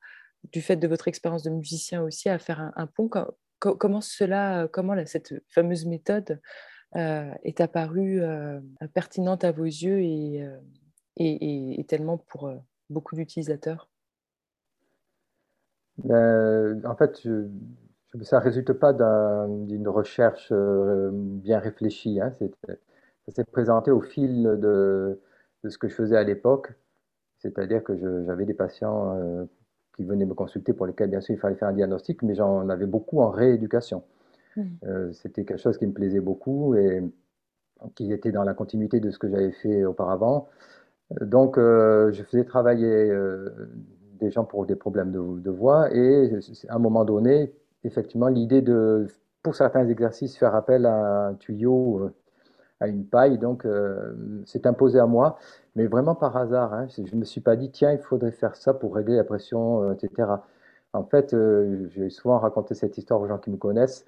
du 0.51 0.62
fait 0.62 0.75
de 0.75 0.88
votre 0.88 1.07
expérience 1.07 1.44
de 1.44 1.50
musicien 1.50 2.01
aussi, 2.03 2.30
à 2.30 2.39
faire 2.39 2.71
un, 2.75 2.88
pont. 2.88 3.09
comment 3.59 4.01
cela, 4.01 4.68
comment 4.71 4.95
cette 5.06 5.33
fameuse 5.50 5.86
méthode 5.86 6.39
euh, 6.95 7.33
est 7.44 7.59
apparue 7.59 8.21
euh, 8.21 8.59
pertinente 8.94 9.44
à 9.44 9.51
vos 9.51 9.65
yeux 9.65 10.00
euh, 10.00 10.59
et, 11.18 11.86
tellement 11.88 12.18
pour 12.18 12.51
beaucoup 12.89 13.15
d'utilisateurs? 13.15 13.89
Ben, 16.03 16.81
En 16.86 16.95
fait, 16.95 17.27
ça 18.21 18.39
ne 18.39 18.44
résulte 18.44 18.74
pas 18.74 18.94
d'une 18.94 19.88
recherche 19.88 20.51
bien 20.51 21.59
réfléchie. 21.59 22.19
Hein, 22.21 22.31
ça 22.31 23.31
s'est 23.31 23.44
présenté 23.45 23.92
au 23.92 24.02
fil 24.02 24.44
de, 24.44 25.19
de 25.64 25.69
ce 25.69 25.78
que 25.78 25.87
je 25.87 25.95
faisais 25.95 26.18
à 26.18 26.23
l'époque. 26.23 26.73
C'est-à-dire 27.40 27.83
que 27.83 27.95
j'avais 28.25 28.45
des 28.45 28.54
patients 28.54 29.16
euh, 29.18 29.45
qui 29.95 30.04
venaient 30.04 30.25
me 30.25 30.33
consulter 30.33 30.73
pour 30.73 30.87
lesquels, 30.87 31.09
bien 31.09 31.21
sûr, 31.21 31.35
il 31.35 31.40
fallait 31.40 31.56
faire 31.56 31.68
un 31.68 31.73
diagnostic, 31.73 32.23
mais 32.23 32.35
j'en 32.35 32.69
avais 32.69 32.85
beaucoup 32.87 33.21
en 33.21 33.30
rééducation. 33.30 34.04
Mmh. 34.56 34.64
Euh, 34.85 35.11
c'était 35.14 35.44
quelque 35.44 35.61
chose 35.61 35.78
qui 35.78 35.85
me 35.85 35.94
plaisait 35.94 36.21
beaucoup 36.21 36.75
et 36.75 37.04
qui 37.94 38.11
était 38.11 38.31
dans 38.31 38.44
la 38.44 38.54
continuité 38.54 38.99
de 38.99 39.11
ce 39.11 39.19
que 39.19 39.30
j'avais 39.30 39.52
fait 39.52 39.85
auparavant. 39.85 40.47
Donc, 41.21 41.57
euh, 41.57 42.11
je 42.14 42.23
faisais 42.23 42.45
travailler 42.45 43.11
des 44.19 44.31
gens 44.31 44.44
pour 44.44 44.66
des 44.66 44.76
problèmes 44.76 45.12
de, 45.12 45.50
voix 45.52 45.94
et 45.94 46.31
à 46.69 46.76
un 46.76 46.80
moment 46.80 47.06
donné, 47.06 47.54
effectivement, 47.84 48.28
l'idée 48.28 48.62
de, 48.62 49.07
pour 49.44 49.56
certains 49.56 49.88
exercices, 49.88 50.38
faire 50.38 50.56
appel 50.56 50.86
à 50.86 51.28
un 51.28 51.34
tuyau 51.36 52.12
à 52.80 52.88
une 52.88 53.06
paille. 53.06 53.38
Donc, 53.38 53.66
euh, 53.66 54.14
c'est 54.45 54.66
imposé 54.66 55.00
à 55.00 55.06
moi, 55.06 55.38
mais 55.76 55.88
vraiment 55.88 56.16
par 56.16 56.36
hasard. 56.38 56.74
Hein. 56.74 56.88
Je 56.90 57.02
ne 57.14 57.19
me 57.19 57.26
suis 57.26 57.42
pas 57.42 57.56
dit, 57.56 57.72
tiens, 57.72 57.92
il 57.92 58.00
faudrait 58.00 58.31
faire 58.31 58.56
ça 58.56 58.74
pour 58.74 58.95
régler 58.95 59.16
la 59.16 59.24
pression, 59.24 59.84
euh, 59.84 59.94
etc. 59.94 60.30
En 60.94 61.04
fait, 61.04 61.34
euh, 61.34 61.88
j'ai 61.90 62.10
souvent 62.10 62.40
raconté 62.40 62.74
cette 62.76 62.98
histoire 62.98 63.19
aux 63.22 63.28
gens 63.28 63.38
qui 63.38 63.50
me 63.50 63.57
connaissent. 63.57 64.06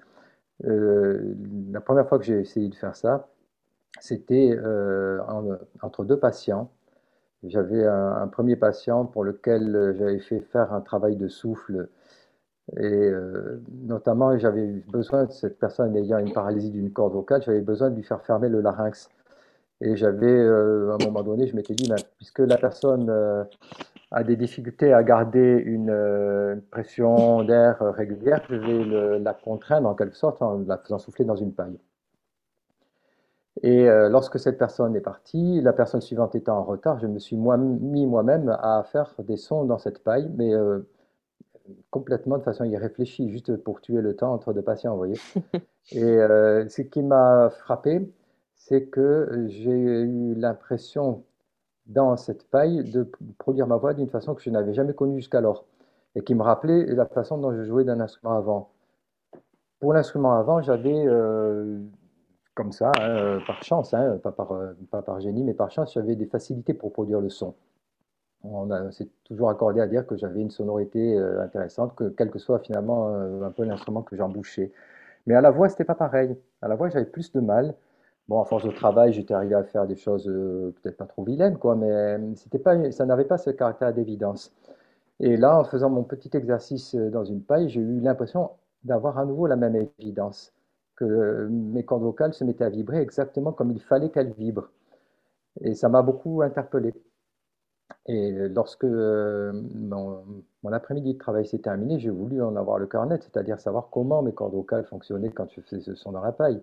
la 0.62 1.80
première 1.80 2.08
fois 2.08 2.18
que 2.18 2.24
j'ai 2.24 2.40
essayé 2.40 2.68
de 2.68 2.74
faire 2.74 2.96
ça, 2.96 3.28
c'était 4.00 4.58
entre 5.82 6.04
deux 6.04 6.18
patients. 6.18 6.70
J'avais 7.44 7.84
un, 7.86 8.26
premier 8.28 8.56
patient 8.56 9.04
pour 9.06 9.24
lequel 9.24 9.94
j'avais 9.98 10.18
fait 10.18 10.40
faire 10.40 10.72
un 10.72 10.80
travail 10.80 11.16
de 11.16 11.28
souffle 11.28 11.88
et 12.76 12.84
euh, 12.84 13.62
notamment, 13.86 14.36
j'avais 14.38 14.66
besoin 14.92 15.26
cette 15.28 15.58
personne 15.58 15.96
ayant 15.96 16.18
une 16.18 16.32
paralysie 16.32 16.70
d'une 16.70 16.92
corde 16.92 17.14
vocale, 17.14 17.42
j'avais 17.42 17.62
besoin 17.62 17.90
de 17.90 17.96
lui 17.96 18.02
faire 18.02 18.22
fermer 18.22 18.48
le 18.48 18.60
larynx. 18.60 19.08
Et 19.80 19.96
j'avais, 19.96 20.26
euh, 20.26 20.90
à 20.90 20.94
un 20.94 21.06
moment 21.06 21.22
donné, 21.22 21.46
je 21.46 21.56
m'étais 21.56 21.74
dit, 21.74 21.88
ben, 21.88 21.96
puisque 22.16 22.40
la 22.40 22.58
personne 22.58 23.08
euh, 23.10 23.44
a 24.10 24.24
des 24.24 24.36
difficultés 24.36 24.92
à 24.92 25.02
garder 25.02 25.62
une, 25.64 26.62
pression 26.70 27.44
d'air 27.44 27.78
régulière, 27.80 28.42
je 28.50 28.56
vais 28.56 29.18
la 29.20 29.34
contraindre 29.34 29.88
en 29.88 29.94
quelque 29.94 30.16
sorte 30.16 30.42
en 30.42 30.58
la 30.66 30.78
faisant 30.78 30.98
souffler 30.98 31.24
dans 31.24 31.36
une 31.36 31.52
paille. 31.52 31.78
Et 33.62 33.88
euh, 33.88 34.08
lorsque 34.08 34.38
cette 34.38 34.58
personne 34.58 34.94
est 34.94 35.00
partie, 35.00 35.60
la 35.60 35.72
personne 35.72 36.00
suivante 36.00 36.34
étant 36.34 36.58
en 36.58 36.64
retard, 36.64 36.98
je 36.98 37.06
me 37.06 37.18
suis 37.18 37.36
moi, 37.36 37.56
mis 37.56 38.06
moi-même 38.06 38.56
à 38.60 38.82
faire 38.84 39.14
des 39.18 39.36
sons 39.36 39.64
dans 39.64 39.78
cette 39.78 40.02
paille, 40.04 40.30
mais 40.36 40.54
euh, 40.54 40.80
complètement 41.90 42.38
de 42.38 42.42
façon 42.42 42.64
irréfléchie, 42.64 43.30
juste 43.30 43.56
pour 43.56 43.80
tuer 43.80 44.00
le 44.00 44.14
temps 44.14 44.32
entre 44.32 44.52
deux 44.52 44.62
patients, 44.62 44.92
vous 44.92 44.98
voyez. 44.98 45.20
Et 45.92 46.04
euh, 46.04 46.68
ce 46.68 46.82
qui 46.82 47.02
m'a 47.02 47.50
frappé, 47.50 48.12
c'est 48.54 48.84
que 48.86 49.46
j'ai 49.48 49.70
eu 49.70 50.34
l'impression 50.34 51.24
dans 51.86 52.16
cette 52.16 52.48
paille 52.50 52.84
de 52.90 53.10
produire 53.38 53.66
ma 53.66 53.76
voix 53.76 53.94
d'une 53.94 54.10
façon 54.10 54.34
que 54.34 54.42
je 54.42 54.50
n'avais 54.50 54.74
jamais 54.74 54.92
connue 54.92 55.16
jusqu'alors 55.16 55.64
et 56.14 56.22
qui 56.22 56.34
me 56.34 56.42
rappelait 56.42 56.84
la 56.86 57.06
façon 57.06 57.38
dont 57.38 57.52
je 57.52 57.62
jouais 57.64 57.84
d'un 57.84 58.00
instrument 58.00 58.36
avant. 58.36 58.70
Pour 59.80 59.94
l'instrument 59.94 60.34
avant, 60.34 60.60
j'avais 60.60 61.06
comme 62.58 62.72
ça, 62.72 62.90
hein, 62.98 63.08
euh, 63.08 63.40
par 63.46 63.62
chance, 63.62 63.94
hein, 63.94 64.18
pas, 64.20 64.32
par, 64.32 64.50
euh, 64.50 64.72
pas 64.90 65.00
par 65.00 65.20
génie, 65.20 65.44
mais 65.44 65.54
par 65.54 65.70
chance, 65.70 65.94
j'avais 65.94 66.16
des 66.16 66.26
facilités 66.26 66.74
pour 66.74 66.92
produire 66.92 67.20
le 67.20 67.30
son. 67.30 67.54
On 68.42 68.90
s'est 68.90 69.08
toujours 69.24 69.50
accordé 69.50 69.80
à 69.80 69.86
dire 69.86 70.06
que 70.06 70.16
j'avais 70.16 70.40
une 70.40 70.50
sonorité 70.50 71.16
euh, 71.16 71.40
intéressante, 71.40 71.94
que 71.94 72.08
quel 72.08 72.30
que 72.30 72.40
soit 72.40 72.58
finalement 72.58 73.08
un 73.08 73.50
peu 73.52 73.64
l'instrument 73.64 74.02
que 74.02 74.16
j'embouchais. 74.16 74.72
Mais 75.26 75.34
à 75.34 75.40
la 75.40 75.50
voix, 75.50 75.68
c'était 75.68 75.84
pas 75.84 75.94
pareil. 75.94 76.36
À 76.62 76.68
la 76.68 76.74
voix, 76.74 76.88
j'avais 76.88 77.04
plus 77.04 77.32
de 77.32 77.40
mal. 77.40 77.74
Bon, 78.28 78.40
à 78.40 78.44
force 78.44 78.64
de 78.64 78.72
travail, 78.72 79.12
j'étais 79.12 79.34
arrivé 79.34 79.54
à 79.54 79.64
faire 79.64 79.86
des 79.86 79.96
choses 79.96 80.24
peut-être 80.26 80.96
pas 80.96 81.06
trop 81.06 81.24
vilaines, 81.24 81.58
quoi, 81.58 81.76
mais 81.76 82.18
c'était 82.36 82.58
pas, 82.58 82.90
ça 82.92 83.06
n'avait 83.06 83.24
pas 83.24 83.38
ce 83.38 83.50
caractère 83.50 83.92
d'évidence. 83.94 84.52
Et 85.20 85.36
là, 85.36 85.58
en 85.58 85.64
faisant 85.64 85.90
mon 85.90 86.04
petit 86.04 86.30
exercice 86.36 86.94
dans 86.94 87.24
une 87.24 87.42
paille, 87.42 87.68
j'ai 87.70 87.80
eu 87.80 88.00
l'impression 88.00 88.50
d'avoir 88.84 89.18
à 89.18 89.24
nouveau 89.24 89.46
la 89.46 89.56
même 89.56 89.76
évidence 90.00 90.52
que 90.98 91.46
mes 91.48 91.84
cordes 91.84 92.02
vocales 92.02 92.34
se 92.34 92.42
mettaient 92.44 92.64
à 92.64 92.70
vibrer 92.70 93.00
exactement 93.00 93.52
comme 93.52 93.70
il 93.70 93.80
fallait 93.80 94.10
qu'elles 94.10 94.32
vibrent. 94.32 94.68
Et 95.60 95.74
ça 95.74 95.88
m'a 95.88 96.02
beaucoup 96.02 96.42
interpellé. 96.42 96.92
Et 98.06 98.32
lorsque 98.48 98.84
euh, 98.84 99.52
mon, 99.74 100.72
après-midi 100.72 101.14
de 101.14 101.18
travail 101.18 101.46
s'est 101.46 101.60
terminé, 101.60 102.00
j'ai 102.00 102.10
voulu 102.10 102.42
en 102.42 102.56
avoir 102.56 102.78
le 102.78 102.86
cœur 102.86 103.06
net, 103.06 103.22
c'est-à-dire 103.22 103.60
savoir 103.60 103.90
comment 103.90 104.22
mes 104.22 104.32
cordes 104.32 104.54
vocales 104.54 104.84
fonctionnaient 104.86 105.30
quand 105.30 105.48
je 105.50 105.60
faisais 105.60 105.80
ce 105.80 105.94
son 105.94 106.12
dans 106.12 106.20
la 106.20 106.32
paille. 106.32 106.60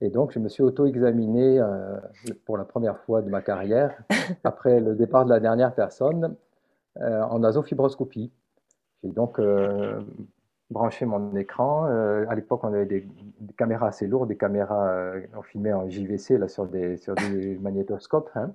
Et 0.00 0.10
donc, 0.10 0.32
je 0.32 0.38
me 0.38 0.48
suis 0.48 0.62
auto-examiné 0.62 1.58
euh, 1.58 1.96
pour 2.44 2.58
la 2.58 2.64
première 2.64 2.98
fois 3.00 3.22
de 3.22 3.30
ma 3.30 3.40
carrière, 3.40 3.96
après 4.44 4.80
le 4.80 4.94
départ 4.94 5.24
de 5.24 5.30
la 5.30 5.40
dernière 5.40 5.74
personne, 5.74 6.36
euh, 7.00 7.22
en 7.22 7.40
nasofibroscopie. 7.40 8.30
J'ai 9.02 9.10
donc 9.10 9.40
brancher 10.70 11.06
mon 11.06 11.34
écran. 11.36 11.86
Euh, 11.86 12.26
à 12.28 12.34
l'époque, 12.34 12.60
on 12.64 12.72
avait 12.72 12.86
des, 12.86 13.06
caméras 13.56 13.88
assez 13.88 14.06
lourdes, 14.06 14.28
des 14.28 14.36
caméras, 14.36 14.88
euh, 14.88 15.20
on 15.36 15.42
filmait 15.42 15.72
en 15.72 15.88
JVC 15.88 16.38
là, 16.38 16.48
sur, 16.48 16.66
des, 16.66 16.96
sur 16.96 17.14
des 17.14 17.58
magnétoscopes. 17.60 18.30
Hein. 18.34 18.50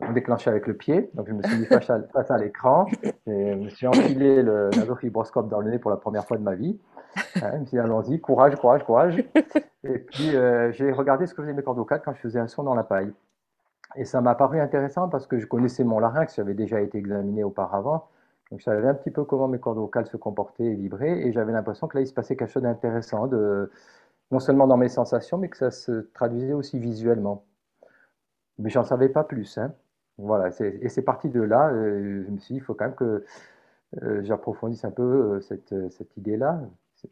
On 0.00 0.12
déclenchait 0.12 0.50
avec 0.50 0.66
le 0.66 0.74
pied, 0.74 1.10
donc 1.14 1.28
je 1.28 1.32
me 1.32 1.42
suis 1.42 1.58
mis 1.58 1.64
face 1.66 1.90
à, 1.90 2.38
l'écran, 2.38 2.86
et 3.02 3.52
je 3.52 3.56
me 3.56 3.68
suis 3.68 3.86
enfilé 3.86 4.42
le 4.42 4.68
nasofibroscope 4.76 5.48
dans 5.48 5.60
le 5.60 5.70
nez 5.70 5.78
pour 5.78 5.90
la 5.90 5.96
première 5.96 6.26
fois 6.26 6.36
de 6.36 6.42
ma 6.42 6.54
vie. 6.54 6.78
Hein, 7.36 7.52
je 7.54 7.58
me 7.58 7.64
suis 7.64 7.76
dit, 7.76 7.78
allons-y, 7.78 8.20
courage, 8.20 8.56
courage, 8.56 8.84
courage. 8.84 9.24
Et 9.84 9.98
puis, 9.98 10.36
euh, 10.36 10.70
j'ai 10.72 10.92
regardé 10.92 11.26
ce 11.26 11.34
que 11.34 11.42
faisaient 11.42 11.54
mes 11.54 11.62
cordes 11.62 11.78
vocales 11.78 12.02
quand 12.04 12.12
je 12.12 12.20
faisais 12.20 12.38
un 12.38 12.46
son 12.46 12.62
dans 12.62 12.74
la 12.74 12.84
paille. 12.84 13.12
Et 13.96 14.04
ça 14.04 14.20
m'a 14.20 14.34
paru 14.34 14.60
intéressant 14.60 15.08
parce 15.08 15.26
que 15.26 15.38
je 15.38 15.46
connaissais 15.46 15.82
mon 15.82 15.98
larynx, 15.98 16.36
j'avais 16.36 16.54
déjà 16.54 16.80
été 16.80 16.98
examiné 16.98 17.42
auparavant. 17.42 18.06
Donc, 18.50 18.60
je 18.60 18.64
savais 18.64 18.88
un 18.88 18.94
petit 18.94 19.10
peu 19.10 19.24
comment 19.24 19.48
mes 19.48 19.60
cordes 19.60 19.78
vocales 19.78 20.06
se 20.06 20.16
comportaient 20.16 20.64
et 20.64 20.74
vibraient, 20.74 21.26
et 21.26 21.32
j'avais 21.32 21.52
l'impression 21.52 21.86
que 21.88 21.96
là, 21.96 22.02
il 22.02 22.06
se 22.06 22.12
passait 22.12 22.36
quelque 22.36 22.50
chose 22.50 22.64
d'intéressant, 22.64 23.28
non 24.30 24.40
seulement 24.40 24.66
dans 24.66 24.76
mes 24.76 24.88
sensations, 24.88 25.38
mais 25.38 25.48
que 25.48 25.56
ça 25.56 25.70
se 25.70 25.92
traduisait 26.14 26.52
aussi 26.52 26.78
visuellement. 26.78 27.44
Mais 28.58 28.70
j'en 28.70 28.84
savais 28.84 29.08
pas 29.08 29.24
plus. 29.24 29.58
Hein. 29.58 29.72
Voilà, 30.18 30.50
et 30.60 30.88
c'est 30.88 31.02
parti 31.02 31.30
de 31.30 31.40
là. 31.40 31.70
Euh, 31.70 32.24
je 32.26 32.30
me 32.30 32.38
suis 32.38 32.54
dit, 32.54 32.58
il 32.58 32.62
faut 32.62 32.74
quand 32.74 32.86
même 32.86 32.94
que 32.94 33.24
euh, 34.02 34.22
j'approfondisse 34.24 34.84
un 34.84 34.90
peu 34.90 35.02
euh, 35.02 35.40
cette, 35.40 35.74
cette 35.90 36.16
idée-là. 36.16 36.60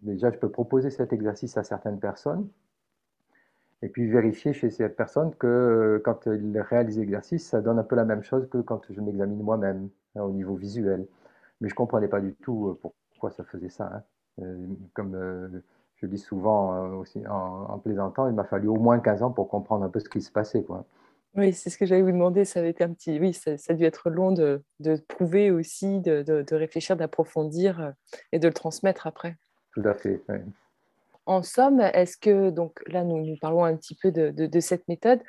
Déjà, 0.02 0.30
je 0.30 0.38
peux 0.38 0.50
proposer 0.50 0.90
cet 0.90 1.12
exercice 1.12 1.56
à 1.56 1.64
certaines 1.64 1.98
personnes, 2.00 2.48
et 3.82 3.88
puis 3.88 4.10
vérifier 4.10 4.52
chez 4.52 4.70
ces 4.70 4.88
personnes 4.88 5.34
que 5.36 6.00
quand 6.04 6.26
ils 6.26 6.60
réalisent 6.60 6.98
l'exercice, 6.98 7.48
ça 7.48 7.60
donne 7.60 7.78
un 7.78 7.84
peu 7.84 7.96
la 7.96 8.04
même 8.04 8.22
chose 8.22 8.48
que 8.50 8.58
quand 8.58 8.82
je 8.90 9.00
m'examine 9.00 9.42
moi-même 9.42 9.88
hein, 10.16 10.22
au 10.22 10.30
niveau 10.32 10.56
visuel. 10.56 11.06
Mais 11.60 11.68
je 11.68 11.74
ne 11.74 11.76
comprenais 11.76 12.08
pas 12.08 12.20
du 12.20 12.34
tout 12.34 12.68
euh, 12.68 12.92
pourquoi 13.10 13.30
ça 13.30 13.44
faisait 13.44 13.68
ça. 13.68 13.90
Hein. 13.92 14.02
Euh, 14.42 14.66
comme 14.94 15.14
euh, 15.14 15.48
je 15.96 16.06
dis 16.06 16.18
souvent 16.18 16.90
aussi 16.90 17.26
en, 17.26 17.78
plaisantant, 17.78 18.28
il 18.28 18.34
m'a 18.34 18.44
fallu 18.44 18.68
au 18.68 18.76
moins 18.76 19.00
15 19.00 19.22
ans 19.24 19.30
pour 19.32 19.48
comprendre 19.48 19.84
un 19.84 19.88
peu 19.88 19.98
ce 19.98 20.08
qui 20.08 20.20
se 20.20 20.30
passait. 20.30 20.62
Quoi. 20.62 20.84
Oui, 21.34 21.52
c'est 21.52 21.70
ce 21.70 21.78
que 21.78 21.86
j'allais 21.86 22.02
vous 22.02 22.12
demander. 22.12 22.44
Ça 22.44 22.60
avait 22.60 22.70
été 22.70 22.84
un 22.84 22.92
petit. 22.92 23.18
Oui, 23.18 23.34
ça, 23.34 23.52
a 23.68 23.74
dû 23.74 23.84
être 23.84 24.08
long 24.08 24.30
de, 24.30 24.62
de 24.78 24.96
prouver 25.08 25.50
aussi, 25.50 25.98
de, 25.98 26.22
de, 26.22 26.54
réfléchir, 26.54 26.96
d'approfondir 26.96 27.94
et 28.30 28.38
de 28.38 28.46
le 28.46 28.54
transmettre 28.54 29.08
après. 29.08 29.36
Tout 29.74 29.82
à 29.84 29.94
fait. 29.94 30.22
En 31.26 31.42
somme, 31.42 31.80
est-ce 31.80 32.16
que, 32.16 32.50
donc 32.50 32.80
là, 32.86 33.02
nous, 33.02 33.24
nous 33.26 33.36
parlons 33.40 33.64
un 33.64 33.76
petit 33.76 33.96
peu 34.00 34.12
de, 34.12 34.30
de 34.30 34.60
cette 34.60 34.86
méthode, 34.86 35.20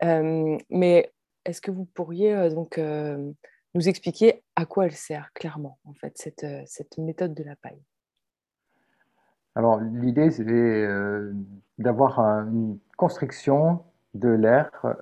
mais 0.00 1.12
est-ce 1.44 1.60
que 1.60 1.72
vous 1.72 1.86
pourriez 1.86 2.50
donc 2.50 2.78
nous 3.74 3.88
expliquer 3.88 4.42
à 4.56 4.66
quoi 4.66 4.86
elle 4.86 4.92
sert 4.92 5.32
clairement, 5.32 5.78
en 5.84 5.94
fait, 5.94 6.16
cette, 6.16 6.44
euh, 6.44 6.62
cette 6.66 6.96
méthode 6.98 7.34
de 7.34 7.42
la 7.42 7.56
paille 7.56 7.82
Alors, 9.54 9.80
l'idée, 9.80 10.30
c'est 10.30 10.44
euh, 10.48 11.32
d'avoir 11.78 12.20
une 12.20 12.78
constriction 12.96 13.82
de 14.14 14.28
l'air 14.28 14.70
euh, 14.84 14.94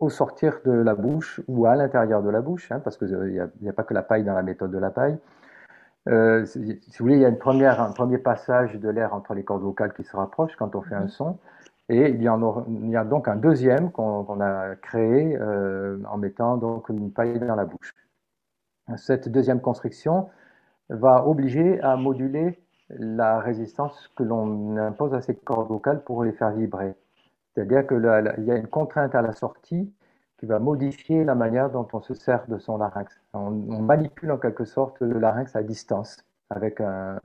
au 0.00 0.10
sortir 0.10 0.60
de 0.64 0.72
la 0.72 0.94
bouche 0.94 1.40
ou 1.46 1.66
à 1.66 1.76
l'intérieur 1.76 2.22
de 2.22 2.30
la 2.30 2.40
bouche, 2.40 2.70
hein, 2.72 2.80
parce 2.80 2.96
qu'il 2.96 3.50
n'y 3.60 3.68
a, 3.68 3.72
pas 3.72 3.84
que 3.84 3.94
la 3.94 4.02
paille 4.02 4.24
dans 4.24 4.34
la 4.34 4.42
méthode 4.42 4.70
de 4.70 4.78
la 4.78 4.90
paille. 4.90 5.18
si 6.06 6.58
vous 6.58 7.04
voulez, 7.04 7.16
il 7.16 7.20
y 7.20 7.24
a 7.24 7.28
une 7.28 7.38
première, 7.38 7.80
un 7.80 7.92
premier 7.92 8.18
passage 8.18 8.74
de 8.74 8.88
l'air 8.88 9.12
entre 9.12 9.34
les 9.34 9.44
cordes 9.44 9.62
vocales 9.62 9.92
qui 9.92 10.04
se 10.04 10.16
rapprochent 10.16 10.56
quand 10.56 10.74
on 10.74 10.82
fait 10.82 10.94
un 10.94 11.02
mhm. 11.02 11.08
son. 11.08 11.38
Et 11.88 12.10
il 12.10 12.22
y, 12.22 12.28
en 12.28 12.66
il 12.68 12.90
y 12.90 12.96
a 12.96 13.04
donc 13.04 13.28
un 13.28 13.36
deuxième 13.36 13.90
qu'on 13.90 14.40
a 14.40 14.76
créé 14.76 15.38
en 15.40 16.18
mettant 16.18 16.58
donc 16.58 16.90
une 16.90 17.10
paille 17.10 17.40
dans 17.40 17.56
la 17.56 17.64
bouche 17.64 17.94
cette 18.96 19.28
deuxième 19.28 19.60
constriction 19.60 20.28
va 20.88 21.26
obliger 21.26 21.80
à 21.82 21.96
moduler 21.96 22.58
la 22.90 23.40
résistance 23.40 24.10
que 24.16 24.22
l'on 24.22 24.76
impose 24.76 25.14
à 25.14 25.20
ces 25.20 25.34
cordes 25.34 25.68
vocales 25.68 26.02
pour 26.02 26.24
les 26.24 26.32
faire 26.32 26.52
vibrer. 26.52 26.94
C'est-à-dire 27.54 27.86
qu'il 27.86 28.44
y 28.44 28.50
a 28.50 28.56
une 28.56 28.68
contrainte 28.68 29.14
à 29.14 29.22
la 29.22 29.32
sortie 29.32 29.92
qui 30.38 30.46
va 30.46 30.58
modifier 30.58 31.24
la 31.24 31.34
manière 31.34 31.70
dont 31.70 31.86
on 31.92 32.00
se 32.00 32.14
sert 32.14 32.46
de 32.46 32.58
son 32.58 32.78
larynx. 32.78 33.20
On, 33.34 33.50
manipule 33.50 34.30
en 34.30 34.38
quelque 34.38 34.64
sorte 34.64 35.00
le 35.00 35.18
larynx 35.18 35.54
à 35.56 35.62
distance 35.62 36.18
avec 36.50 36.80
un, 36.80 37.18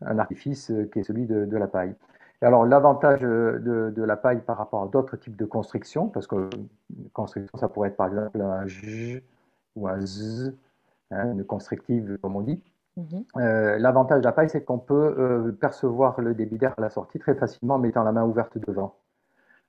artifice 0.00 0.72
qui 0.92 1.00
est 1.00 1.02
celui 1.02 1.26
de, 1.26 1.56
la 1.56 1.66
paille. 1.66 1.94
Et 2.40 2.46
alors 2.46 2.64
l'avantage 2.64 3.20
de, 3.20 3.92
la 3.96 4.16
paille 4.16 4.40
par 4.40 4.56
rapport 4.56 4.84
à 4.84 4.86
d'autres 4.86 5.16
types 5.16 5.36
de 5.36 5.44
constrictions, 5.44 6.06
parce 6.08 6.28
que 6.28 6.48
constriction 7.12 7.58
ça 7.58 7.68
pourrait 7.68 7.88
être 7.88 7.96
par 7.96 8.06
exemple 8.06 8.40
un 8.40 8.64
j 8.66 9.20
ou 9.74 9.88
un 9.88 10.00
z, 10.00 10.54
hein, 11.10 11.32
une 11.32 11.44
constructive 11.44 12.18
comme 12.22 12.36
on 12.36 12.42
dit. 12.42 12.62
Mhm. 12.98 13.24
Euh, 13.36 13.78
l'avantage 13.78 14.20
de 14.20 14.24
la 14.24 14.32
paille, 14.32 14.50
c'est 14.50 14.64
qu'on 14.64 14.78
peut 14.78 15.14
euh, 15.18 15.52
percevoir 15.52 16.20
le 16.20 16.34
débit 16.34 16.58
d'air 16.58 16.74
à 16.76 16.80
la 16.80 16.90
sortie 16.90 17.20
très 17.20 17.36
facilement 17.36 17.76
en 17.76 17.78
mettant 17.78 18.02
la 18.02 18.12
main 18.12 18.24
ouverte 18.24 18.58
devant. 18.58 18.96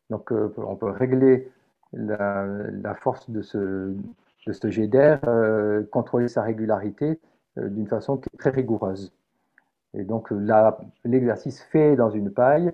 Donc 0.10 0.32
euh, 0.32 0.52
on 0.58 0.76
peut 0.76 0.90
régler 0.90 1.52
la, 1.94 2.96
force 2.96 3.30
de 3.30 3.44
ce, 3.44 3.94
de 4.48 4.52
ce 4.52 4.70
jet 4.72 4.88
d'air, 4.88 5.22
contrôler 5.92 6.28
sa 6.28 6.42
régularité 6.42 7.20
d'une 7.58 7.88
façon 7.88 8.18
qui 8.18 8.30
est 8.34 8.38
très 8.38 8.52
rigoureuse. 8.52 9.12
Et 9.96 10.04
donc 10.04 10.32
l'exercice 11.04 11.62
fait 11.64 11.96
dans 11.96 12.12
une 12.12 12.32
paille, 12.32 12.72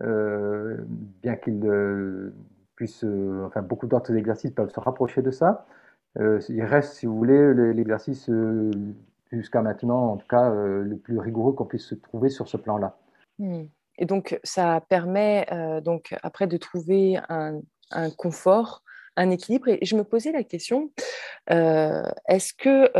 bien 0.00 1.36
qu'il 1.36 2.32
puisse, 2.76 3.04
enfin 3.44 3.60
beaucoup 3.60 3.86
d'autres 3.86 4.14
exercices 4.14 4.52
peuvent 4.52 4.70
se 4.70 4.80
rapprocher 4.80 5.20
de 5.20 5.30
ça, 5.30 5.66
il 6.48 6.62
reste, 6.62 6.94
si 6.94 7.06
vous 7.06 7.16
voulez, 7.16 7.54
l'exercice 7.74 8.28
euh, 8.28 8.70
jusqu'à 9.32 9.62
maintenant, 9.62 10.12
en 10.12 10.16
tout 10.16 10.26
cas, 10.26 10.50
euh, 10.50 10.82
le 10.82 10.96
plus 10.96 11.18
rigoureux 11.18 11.52
qu'on 11.52 11.66
puisse 11.66 11.86
se 11.86 11.94
trouver 11.94 12.28
sur 12.28 12.48
ce 12.48 12.56
plan-là. 12.56 12.96
Hmm. 13.38 13.64
Et 13.98 14.04
donc, 14.04 14.38
ça 14.44 14.82
permet 14.90 15.46
donc 15.82 16.14
après 16.22 16.46
de 16.46 16.58
trouver 16.58 17.18
un, 17.30 17.62
confort, 18.18 18.82
un 19.16 19.30
équilibre. 19.30 19.68
Et 19.68 19.78
je 19.86 19.96
me 19.96 20.04
posais 20.04 20.32
la 20.32 20.42
question, 20.42 20.90
est-ce 21.48 22.52
que 22.52 22.92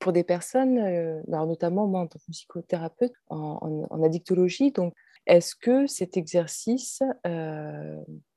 pour 0.00 0.12
des 0.12 0.24
personnes, 0.24 1.22
notamment 1.28 1.86
moi 1.86 2.00
en 2.00 2.08
tant 2.08 2.18
que 2.18 2.32
psychothérapeute 2.32 3.12
en 3.28 4.02
addictologie, 4.02 4.72
donc 4.72 4.92
est-ce 5.26 5.54
que 5.54 5.86
cet 5.86 6.16
exercice 6.16 7.00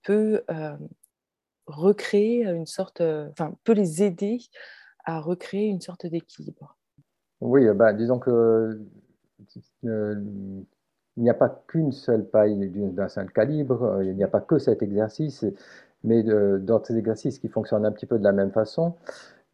peut 0.03 0.43
recréer 1.67 2.45
une 2.45 2.65
sorte, 2.65 3.01
euh, 3.01 3.29
enfin, 3.31 3.53
peut 3.63 3.73
les 3.73 4.03
aider 4.03 4.39
à 5.05 5.19
recréer 5.19 5.67
une 5.67 5.81
sorte 5.81 6.05
d'équilibre. 6.05 6.77
Oui, 7.41 7.65
bah, 7.75 7.93
disons 7.93 8.19
que 8.19 8.79
euh, 9.85 10.15
il 11.17 11.23
n'y 11.23 11.29
a 11.29 11.33
pas 11.33 11.63
qu'une 11.67 11.91
seule 11.91 12.25
paille 12.25 12.69
d'un 12.69 13.07
seul 13.07 13.31
calibre, 13.31 14.01
il 14.03 14.15
n'y 14.15 14.23
a 14.23 14.27
pas 14.27 14.41
que 14.41 14.57
cet 14.57 14.81
exercice, 14.81 15.45
mais 16.03 16.23
d'autres 16.23 16.95
exercices 16.95 17.39
qui 17.39 17.47
fonctionnent 17.47 17.85
un 17.85 17.91
petit 17.91 18.05
peu 18.05 18.17
de 18.17 18.23
la 18.23 18.31
même 18.31 18.51
façon. 18.51 18.95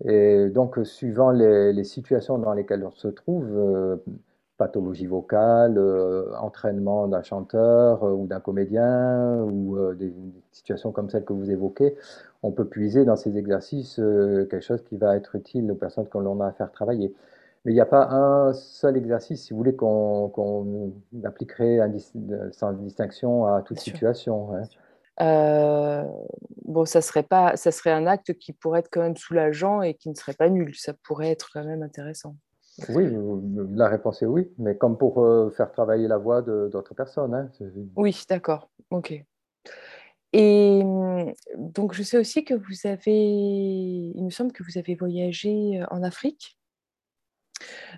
Et 0.06 0.50
donc, 0.50 0.80
suivant 0.84 1.32
les, 1.32 1.84
situations 1.84 2.38
dans 2.38 2.54
lesquelles 2.54 2.84
on 2.84 2.92
se 2.92 3.08
trouve, 3.08 3.46
euh, 3.52 3.98
pathologie 4.64 5.08
vocale, 5.08 5.78
euh, 5.78 6.34
entraînement 6.38 7.08
d'un 7.08 7.24
chanteur 7.24 8.04
euh, 8.04 8.12
ou 8.12 8.28
d'un 8.28 8.40
comédien, 8.40 9.38
ou 9.44 9.78
des, 9.96 10.14
situations 10.52 10.92
comme 10.92 11.10
celles 11.10 11.26
que 11.26 11.34
vous 11.34 11.50
évoquez, 11.50 11.96
on 12.44 12.52
peut 12.52 12.66
puiser 12.66 13.06
dans 13.06 13.16
ces 13.16 13.38
exercices 13.38 13.96
quelque 14.50 14.62
chose 14.62 14.84
qui 14.84 14.98
va 14.98 15.16
être 15.16 15.36
utile 15.36 15.72
aux 15.72 15.76
personnes 15.76 16.08
que 16.08 16.18
l'on 16.18 16.40
a 16.42 16.48
à 16.48 16.52
faire 16.52 16.72
travailler. 16.72 17.14
Mais 17.66 17.72
il 17.72 17.76
n'y 17.76 17.82
a 17.82 17.86
pas 17.86 18.08
un 18.10 18.54
seul 18.54 18.98
exercice, 18.98 19.44
si 19.44 19.54
vous 19.54 19.58
voulez, 19.58 19.76
qu'on 19.76 20.94
appliquerait 21.24 21.80
sans 22.52 22.74
distinction 22.74 23.46
à 23.46 23.62
toute 23.62 23.80
situation. 23.80 24.56
Hein. 24.56 24.64
Euh, 25.22 26.04
bon, 26.66 26.86
ça 26.86 27.02
serait 27.02 27.24
pas, 27.24 27.56
ça 27.56 27.72
serait 27.72 27.92
un 27.92 28.08
acte 28.08 28.34
qui 28.34 28.54
pourrait 28.54 28.80
être 28.80 28.90
quand 28.92 29.02
même 29.02 29.18
soulageant 29.18 29.82
et 29.82 29.94
qui 29.94 30.10
ne 30.10 30.16
serait 30.16 30.34
pas 30.34 30.50
nul. 30.50 30.74
Ça 30.76 30.94
pourrait 31.04 31.30
être 31.30 31.50
quand 31.54 31.64
même 31.64 31.84
intéressant. 31.84 32.36
Oui, 32.90 33.08
la 33.76 33.88
réponse 33.88 34.22
est 34.22 34.26
oui, 34.26 34.52
mais 34.58 34.78
comme 34.78 34.98
pour 34.98 35.24
euh, 35.24 35.50
faire 35.52 35.72
travailler 35.72 36.08
la 36.08 36.18
voix 36.18 36.42
d'autres 36.42 36.94
personnes. 36.94 37.34
Hein, 37.34 37.50
oui, 37.96 38.24
d'accord, 38.30 38.70
ok. 38.90 39.14
Et 40.34 40.82
hum, 40.84 41.34
donc, 41.58 41.94
je 41.94 42.04
sais 42.04 42.18
aussi 42.18 42.46
que 42.46 42.54
vous 42.54 42.88
avez, 42.88 43.12
il 43.14 44.24
me 44.24 44.30
semble 44.30 44.52
que 44.52 44.64
vous 44.64 44.78
avez 44.78 44.96
voyagé 44.96 45.82
euh, 45.82 45.86
en 45.92 46.04
Afrique. 46.04 46.58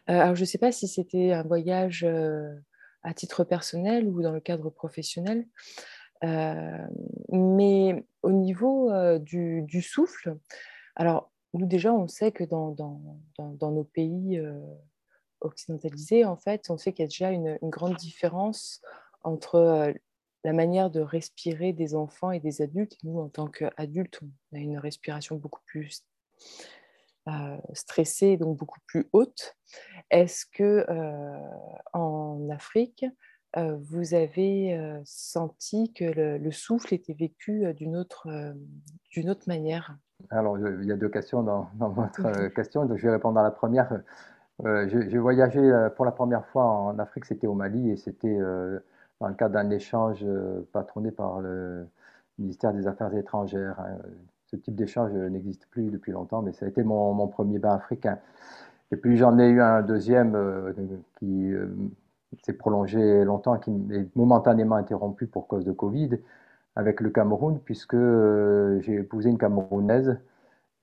alors, 0.08 0.36
je 0.36 0.42
ne 0.42 0.46
sais 0.46 0.58
pas 0.58 0.72
si 0.72 0.88
c'était 0.88 1.32
un 1.32 1.44
voyage 1.44 2.06
à 3.04 3.14
titre 3.14 3.44
personnel 3.44 4.08
ou 4.08 4.22
dans 4.22 4.32
le 4.32 4.40
cadre 4.40 4.70
professionnel. 4.70 5.46
Euh, 6.24 6.88
mais 7.32 8.06
au 8.22 8.32
niveau 8.32 8.90
euh, 8.90 9.20
du, 9.20 9.82
souffle, 9.82 10.38
alors 10.96 11.32
nous 11.54 11.66
déjà, 11.66 11.94
on 11.94 12.08
sait 12.08 12.32
que 12.32 12.44
dans, 12.44 12.76
nos 13.62 13.84
pays 13.84 14.38
euh, 14.38 14.60
occidentalisés, 15.42 16.26
en 16.26 16.38
fait, 16.38 16.70
on 16.70 16.78
sait 16.78 16.94
qu'il 16.94 17.04
y 17.04 17.06
a 17.06 17.10
déjà 17.10 17.32
une, 17.32 17.58
grande 17.64 17.96
différence 17.96 18.82
entre 19.24 19.94
la 20.44 20.54
manière 20.54 20.90
de 20.90 21.00
respirer 21.00 21.74
des 21.74 21.96
enfants 21.96 22.32
et 22.32 22.40
des 22.40 22.62
adultes. 22.62 22.98
Nous, 23.04 23.20
en 23.20 23.30
tant 23.30 23.48
qu'adultes, 23.48 24.20
on 24.52 24.58
a 24.58 24.60
une 24.60 24.78
respiration 24.78 25.38
beaucoup 25.38 25.62
plus 25.66 26.04
stressée, 27.74 28.36
donc 28.36 28.58
beaucoup 28.58 28.82
plus 28.86 29.08
haute. 29.14 29.56
Est-ce 30.10 30.46
que 30.46 30.86
en 31.94 32.50
Afrique, 32.50 33.06
euh, 33.58 33.78
vous 33.78 34.16
avez 34.16 34.74
euh, 34.74 35.00
senti 35.06 35.94
que 35.94 36.06
le, 36.06 36.52
souffle 36.52 36.94
était 36.94 37.14
vécu 37.14 37.66
euh, 37.66 37.74
d'une 37.74 37.96
autre 37.96 39.48
manière? 39.48 39.98
Alors, 40.30 40.58
il 40.58 40.86
y 40.86 40.92
a 40.92 40.96
deux 40.96 41.10
questions 41.10 41.44
dans, 41.44 41.70
votre 41.80 42.48
question, 42.50 42.86
donc 42.86 42.98
je 42.98 43.08
vais 43.08 43.14
répondre 43.14 43.40
à 43.40 43.44
la 43.44 43.52
première. 43.52 44.02
J'ai 44.64 45.18
voyagé 45.18 45.62
pour 45.96 46.06
la 46.06 46.12
première 46.12 46.46
fois 46.48 46.66
en 46.66 47.00
Afrique, 47.00 47.26
c'était 47.26 47.48
au 47.48 47.54
Mali, 47.54 47.92
et 47.92 47.98
c'était 47.98 48.38
dans 49.20 49.28
le 49.28 49.34
cadre 49.34 49.54
d'un 49.56 49.70
échange 49.70 50.26
patronné 50.72 51.12
par 51.12 51.40
le 51.42 51.88
ministère 52.40 52.74
des 52.74 52.88
Affaires 52.88 53.14
étrangères. 53.16 53.80
Hein. 53.80 53.98
Ce 54.48 54.56
type 54.56 54.76
d'échange 54.76 55.12
n'existe 55.12 55.68
plus 55.72 55.90
depuis 55.90 56.12
longtemps, 56.12 56.42
mais 56.42 56.54
ça 56.54 56.66
a 56.66 56.70
été 56.70 56.84
mon, 56.84 57.14
mon 57.14 57.28
premier 57.28 57.58
bain 57.58 57.74
africain. 57.74 58.20
Et 58.92 58.96
puis 58.96 59.18
j'en 59.18 59.40
ai 59.40 59.50
eu 59.50 59.60
un 59.60 59.82
deuxième 59.82 60.38
qui 61.18 61.52
s'est 62.44 62.54
prolongé 62.54 63.24
longtemps, 63.24 63.58
qui 63.58 63.72
est 63.92 64.16
momentanément 64.16 64.76
interrompu 64.76 65.26
pour 65.26 65.48
cause 65.48 65.66
de 65.66 65.72
Covid 65.72 66.20
avec 66.76 67.02
le 67.02 67.10
Cameroun, 67.10 67.60
puisque 67.64 67.94
euh, 67.94 68.80
j'ai 68.82 68.96
épousé 68.96 69.30
une 69.30 69.38
Camerounaise 69.38 70.18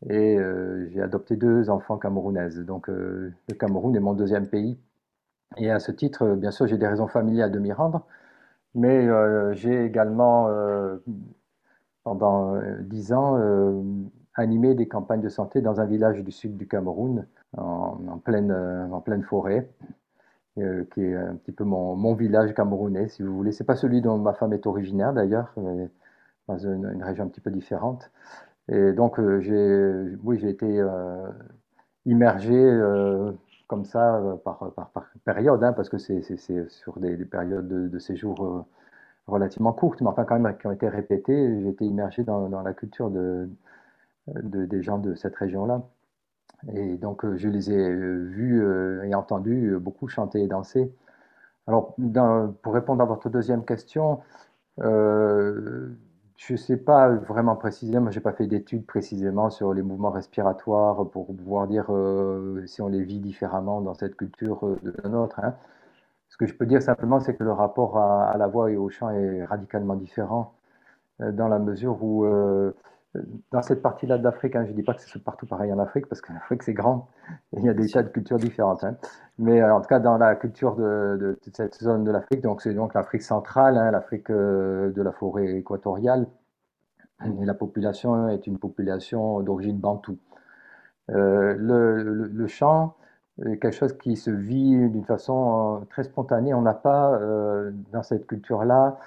et 0.08 0.38
euh, 0.38 0.88
j'ai 0.90 1.02
adopté 1.02 1.36
deux 1.36 1.68
enfants 1.70 1.98
camerounaises. 1.98 2.60
Donc 2.60 2.88
euh, 2.88 3.32
le 3.48 3.54
Cameroun 3.54 3.94
est 3.96 4.00
mon 4.00 4.14
deuxième 4.14 4.46
pays. 4.46 4.78
Et 5.56 5.70
à 5.70 5.80
ce 5.80 5.92
titre, 5.92 6.36
bien 6.36 6.52
sûr, 6.52 6.66
j'ai 6.66 6.78
des 6.78 6.86
raisons 6.86 7.08
familiales 7.08 7.50
de 7.50 7.58
m'y 7.58 7.72
rendre, 7.72 8.06
mais 8.74 9.08
j'ai 9.56 9.84
également, 9.84 10.48
pendant 12.04 12.54
dix 12.82 13.12
ans, 13.12 13.36
animé 14.34 14.76
des 14.76 14.86
campagnes 14.86 15.22
de 15.22 15.28
santé 15.28 15.60
dans 15.60 15.80
un 15.80 15.86
village 15.86 16.22
du 16.22 16.30
sud 16.30 16.56
du 16.56 16.68
Cameroun, 16.68 17.26
en, 17.56 18.18
pleine 18.24 19.24
forêt. 19.24 19.68
Euh, 20.58 20.84
qui 20.92 21.00
est 21.02 21.14
un 21.14 21.36
petit 21.36 21.52
peu 21.52 21.62
mon, 21.62 22.14
village 22.14 22.52
camerounais, 22.54 23.08
si 23.08 23.22
vous 23.22 23.34
voulez. 23.36 23.52
C'est 23.52 23.64
pas 23.64 23.76
celui 23.76 24.00
dont 24.00 24.18
ma 24.18 24.32
femme 24.34 24.52
est 24.52 24.66
originaire 24.66 25.12
d'ailleurs, 25.12 25.54
dans 26.48 26.58
une, 26.58 27.02
région 27.04 27.24
un 27.24 27.28
petit 27.28 27.40
peu 27.40 27.50
différente. 27.52 28.10
Et 28.68 28.92
donc, 28.92 29.20
euh, 29.20 30.16
oui, 30.24 30.38
j'ai 30.40 30.50
été 30.50 30.66
euh, 30.80 31.28
immergé 32.06 32.56
comme 33.68 33.84
ça 33.84 34.20
par, 34.44 34.72
période, 35.24 35.62
hein, 35.62 35.72
parce 35.72 35.88
que 35.88 35.98
c'est, 35.98 36.22
sur 36.68 36.98
des, 36.98 37.16
périodes 37.24 37.68
de, 37.68 37.98
séjour 38.00 38.66
relativement 39.28 39.72
courtes, 39.72 40.00
mais 40.00 40.08
enfin 40.08 40.24
quand 40.24 40.38
même 40.38 40.56
qui 40.58 40.66
ont 40.66 40.72
été 40.72 40.88
répétées. 40.88 41.60
J'ai 41.62 41.68
été 41.68 41.84
immergé 41.86 42.24
dans, 42.24 42.48
la 42.62 42.74
culture 42.74 43.10
de, 43.10 43.48
de, 44.28 44.66
des 44.66 44.82
gens 44.82 44.98
de 44.98 45.14
cette 45.14 45.36
région-là. 45.36 45.82
Et 46.68 46.96
donc, 46.96 47.24
euh, 47.24 47.36
je 47.36 47.48
les 47.48 47.70
ai 47.70 47.78
euh, 47.78 48.24
vus 48.28 48.62
euh, 48.62 49.02
et 49.04 49.14
entendus 49.14 49.76
beaucoup 49.80 50.08
chanter 50.08 50.42
et 50.42 50.46
danser. 50.46 50.92
Alors, 51.66 51.94
pour 52.62 52.74
répondre 52.74 53.02
à 53.02 53.06
votre 53.06 53.28
deuxième 53.30 53.64
question, 53.64 54.20
je 54.78 56.52
ne 56.52 56.56
sais 56.56 56.76
pas 56.78 57.10
vraiment 57.10 57.54
précisément, 57.56 58.10
je 58.10 58.18
n'ai 58.18 58.22
pas 58.22 58.32
fait 58.32 58.46
d'études 58.46 58.86
précisément 58.86 59.50
sur 59.50 59.74
les 59.74 59.82
mouvements 59.82 60.10
respiratoires 60.10 61.08
pour 61.10 61.26
pouvoir 61.26 61.68
dire 61.68 61.86
si 62.66 62.82
on 62.82 62.88
les 62.88 63.02
vit 63.04 63.20
différemment 63.20 63.80
dans 63.82 63.94
cette 63.94 64.16
culture 64.16 64.78
de 64.82 64.94
la 65.02 65.10
nôtre. 65.10 65.38
Hein. 65.40 65.54
Ce 66.28 66.36
que 66.36 66.46
je 66.46 66.54
peux 66.54 66.66
dire 66.66 66.82
simplement, 66.82 67.20
c'est 67.20 67.34
que 67.36 67.44
le 67.44 67.52
rapport 67.52 67.98
à, 67.98 68.36
la 68.36 68.48
voix 68.48 68.70
et 68.70 68.76
au 68.76 68.88
chant 68.90 69.10
est 69.10 69.44
radicalement 69.44 69.96
différent 69.96 70.54
dans 71.20 71.48
la 71.48 71.58
mesure 71.58 72.02
où 72.02 72.24
dans 73.50 73.62
cette 73.62 73.82
partie-là 73.82 74.18
d'Afrique, 74.18 74.54
hein, 74.54 74.64
je 74.64 74.70
ne 74.70 74.76
dis 74.76 74.82
pas 74.82 74.94
que 74.94 75.00
c'est 75.00 75.22
partout 75.22 75.46
pareil 75.46 75.72
en 75.72 75.78
Afrique, 75.78 76.06
parce 76.06 76.20
qu'en 76.20 76.36
Afrique 76.36 76.62
c'est 76.62 76.74
grand, 76.74 77.08
il 77.56 77.64
y 77.64 77.68
a 77.68 77.74
des 77.74 77.88
tas 77.88 78.02
de 78.02 78.08
cultures 78.08 78.38
différentes. 78.38 78.84
Hein. 78.84 78.96
Mais 79.38 79.60
euh, 79.60 79.74
en 79.74 79.80
tout 79.80 79.88
cas, 79.88 79.98
dans 79.98 80.16
la 80.16 80.36
culture 80.36 80.76
de, 80.76 81.38
cette 81.52 81.82
zone 81.82 82.04
de 82.04 82.10
l'Afrique, 82.12 82.40
donc 82.40 82.62
c'est 82.62 82.74
donc 82.74 82.94
l'Afrique 82.94 83.22
centrale, 83.22 83.76
hein, 83.78 83.90
l'Afrique 83.90 84.30
euh, 84.30 84.92
de 84.92 85.02
la 85.02 85.12
forêt 85.12 85.56
équatoriale, 85.56 86.26
et 87.24 87.44
la 87.44 87.54
population 87.54 88.28
est 88.28 88.46
une 88.46 88.58
population 88.58 89.40
d'origine 89.40 89.78
bantoue. 89.78 90.18
Euh, 91.10 91.54
le, 91.58 92.46
chant 92.46 92.94
est 93.44 93.58
quelque 93.58 93.74
chose 93.74 93.92
qui 93.98 94.16
se 94.16 94.30
vit 94.30 94.88
d'une 94.88 95.04
façon 95.04 95.86
très 95.90 96.04
spontanée. 96.04 96.54
On 96.54 96.62
n'a 96.62 96.72
pas 96.72 97.20
dans 97.92 98.02
cette 98.02 98.26
culture-là 98.26 98.98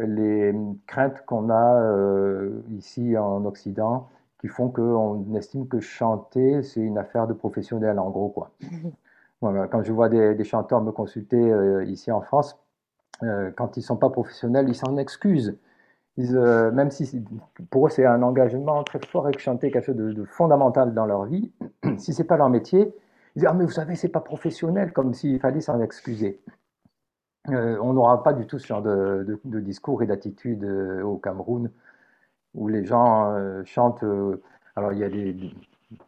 les 0.00 0.54
craintes 0.86 1.24
qu'on 1.26 1.50
a 1.50 1.80
euh, 1.82 2.62
ici 2.76 3.16
en 3.16 3.44
Occident 3.44 4.08
qui 4.40 4.46
font 4.46 4.68
qu'on 4.68 5.34
estime 5.34 5.66
que 5.66 5.80
chanter, 5.80 6.62
c'est 6.62 6.80
une 6.80 6.98
affaire 6.98 7.26
de 7.26 7.32
professionnels, 7.32 7.98
en 7.98 8.08
gros. 8.10 8.28
Quoi. 8.28 8.52
quand 9.40 9.82
je 9.82 9.92
vois 9.92 10.08
des, 10.08 10.44
chanteurs 10.44 10.80
me 10.80 10.92
consulter 10.92 11.36
euh, 11.36 11.84
ici 11.84 12.12
en 12.12 12.20
France, 12.20 12.56
euh, 13.24 13.50
quand 13.56 13.76
ils 13.76 13.80
ne 13.80 13.84
sont 13.84 13.96
pas 13.96 14.10
professionnels, 14.10 14.68
ils 14.68 14.76
s'en 14.76 14.96
excusent. 14.96 15.58
même 16.16 16.90
si 16.92 17.24
pour 17.70 17.88
eux 17.88 17.90
c'est 17.90 18.06
un 18.06 18.22
engagement 18.22 18.84
très 18.84 19.00
fort 19.00 19.28
et 19.28 19.32
que 19.32 19.40
chanter 19.40 19.72
quelque 19.72 19.86
chose 19.86 19.96
de, 19.96 20.24
fondamental 20.24 20.94
dans 20.94 21.06
leur 21.06 21.24
vie, 21.24 21.50
si 21.98 22.14
c'est 22.14 22.24
pas 22.24 22.36
leur 22.36 22.48
métier, 22.48 22.94
ils 23.34 23.40
disent 23.40 23.48
ah 23.50 23.54
mais 23.54 23.64
vous 23.64 23.72
savez 23.72 23.96
c'est 23.96 24.08
pas 24.08 24.20
professionnel, 24.20 24.92
comme 24.92 25.14
s'il 25.14 25.40
fallait 25.40 25.60
s'en 25.60 25.80
excuser. 25.80 26.40
Euh, 27.50 27.78
on 27.80 27.92
n'aura 27.94 28.22
pas 28.22 28.32
du 28.32 28.46
tout 28.46 28.58
ce 28.58 28.66
genre 28.66 28.82
de, 28.82 29.38
discours 29.60 30.02
et 30.02 30.06
d'attitude 30.06 30.64
euh, 30.64 31.02
au 31.02 31.16
Cameroun 31.16 31.70
où 32.54 32.68
les 32.68 32.84
gens 32.84 33.32
euh, 33.32 33.62
chantent. 33.64 34.04
alors, 34.76 34.92
il 34.92 34.98
y 34.98 35.04
a 35.04 35.08
des, 35.08 35.54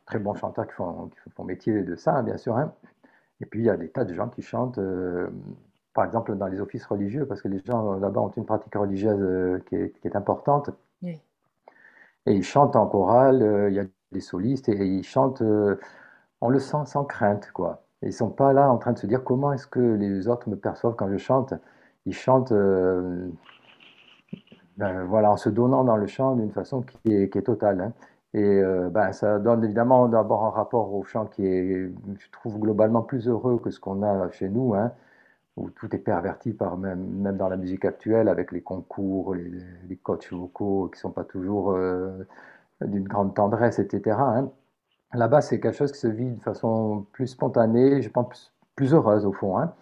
très 0.06 0.18
bons 0.18 0.34
chanteurs 0.34 0.66
qui 0.66 0.74
font, 0.74 1.08
qui 1.08 1.42
métier 1.44 1.82
de 1.82 1.96
ça, 1.96 2.16
hein, 2.16 2.22
bien 2.22 2.36
sûr. 2.36 2.56
Hein. 2.56 2.72
Et 3.40 3.46
puis, 3.46 3.60
il 3.60 3.66
y 3.66 3.70
a 3.70 3.76
des 3.76 3.88
tas 3.88 4.04
de 4.04 4.14
gens 4.14 4.28
qui 4.28 4.42
chantent, 4.42 4.80
par 5.94 6.04
exemple, 6.04 6.36
dans 6.36 6.46
les 6.46 6.60
offices 6.60 6.84
religieux, 6.86 7.26
parce 7.26 7.42
que 7.42 7.48
les 7.48 7.60
gens 7.64 7.94
là-bas 7.94 8.20
ont 8.20 8.30
une 8.30 8.44
pratique 8.44 8.74
religieuse 8.74 9.62
qui 9.66 9.76
est, 9.76 10.16
importante. 10.16 10.70
Et 12.26 12.34
ils 12.34 12.44
chantent 12.44 12.76
en 12.76 12.86
chorale, 12.86 13.68
il 13.70 13.74
y 13.74 13.80
a 13.80 13.84
des 14.12 14.20
solistes, 14.20 14.68
et, 14.68 14.72
et 14.72 14.84
ils 14.84 15.04
chantent, 15.04 15.42
on 16.40 16.48
le 16.50 16.58
sent 16.58 16.84
sans 16.86 17.04
crainte, 17.04 17.50
quoi. 17.52 17.82
Ils 18.02 18.12
sont 18.12 18.30
pas 18.30 18.52
là 18.52 18.70
en 18.70 18.78
train 18.78 18.92
de 18.92 18.98
se 18.98 19.06
dire 19.06 19.22
comment 19.24 19.52
est-ce 19.52 19.66
que 19.66 19.80
les 19.80 20.28
autres 20.28 20.48
me 20.48 20.56
perçoivent 20.56 20.96
quand 20.96 21.10
je 21.10 21.18
chante? 21.18 21.54
Ils 22.06 22.14
chantent 22.14 22.52
euh, 22.52 23.28
ben, 24.78 25.04
voilà, 25.04 25.30
en 25.32 25.36
se 25.36 25.50
donnant 25.50 25.84
dans 25.84 25.96
le 25.96 26.06
chant 26.06 26.36
d'une 26.36 26.52
façon 26.52 26.82
qui 26.82 27.12
est, 27.14 27.44
totale. 27.44 27.80
Hein. 27.80 27.92
Et 28.34 28.42
euh, 28.42 28.88
ben, 28.90 29.12
ça 29.12 29.38
donne 29.38 29.64
évidemment 29.64 30.08
d'abord 30.08 30.44
un 30.46 30.50
rapport 30.50 30.94
au 30.94 31.02
chant 31.04 31.26
qui 31.26 31.46
est, 31.46 31.90
je 32.18 32.30
trouve, 32.32 32.58
globalement 32.58 33.02
plus 33.02 33.28
heureux 33.28 33.58
que 33.58 33.70
ce 33.70 33.80
qu'on 33.80 34.02
a 34.02 34.30
chez 34.30 34.48
nous, 34.48 34.74
hein, 34.74 34.92
où 35.56 35.70
tout 35.70 35.94
est 35.94 35.98
perverti 35.98 36.52
par 36.54 36.78
même, 36.78 37.36
dans 37.36 37.48
la 37.48 37.56
musique 37.56 37.84
actuelle 37.84 38.28
avec 38.28 38.52
les 38.52 38.62
concours, 38.62 39.34
les, 39.34 39.96
coachs 39.96 40.32
vocaux 40.32 40.88
qui 40.88 40.98
ne 40.98 41.00
sont 41.00 41.10
pas 41.12 41.24
toujours 41.24 41.76
d'une 42.80 43.08
grande 43.08 43.34
tendresse, 43.34 43.78
etc. 43.78 44.16
Là-bas, 45.12 45.40
c'est 45.40 45.58
quelque 45.60 45.76
chose 45.76 45.92
qui 45.92 45.98
se 45.98 46.06
vit 46.06 46.30
de 46.30 46.42
façon 46.42 47.06
plus 47.12 47.26
spontanée, 47.26 48.00
je 48.02 48.08
pense 48.08 48.52
plus, 48.76 48.94
heureuse 48.94 49.26
au 49.26 49.32
fond. 49.32 49.58
Hein. 49.58 49.74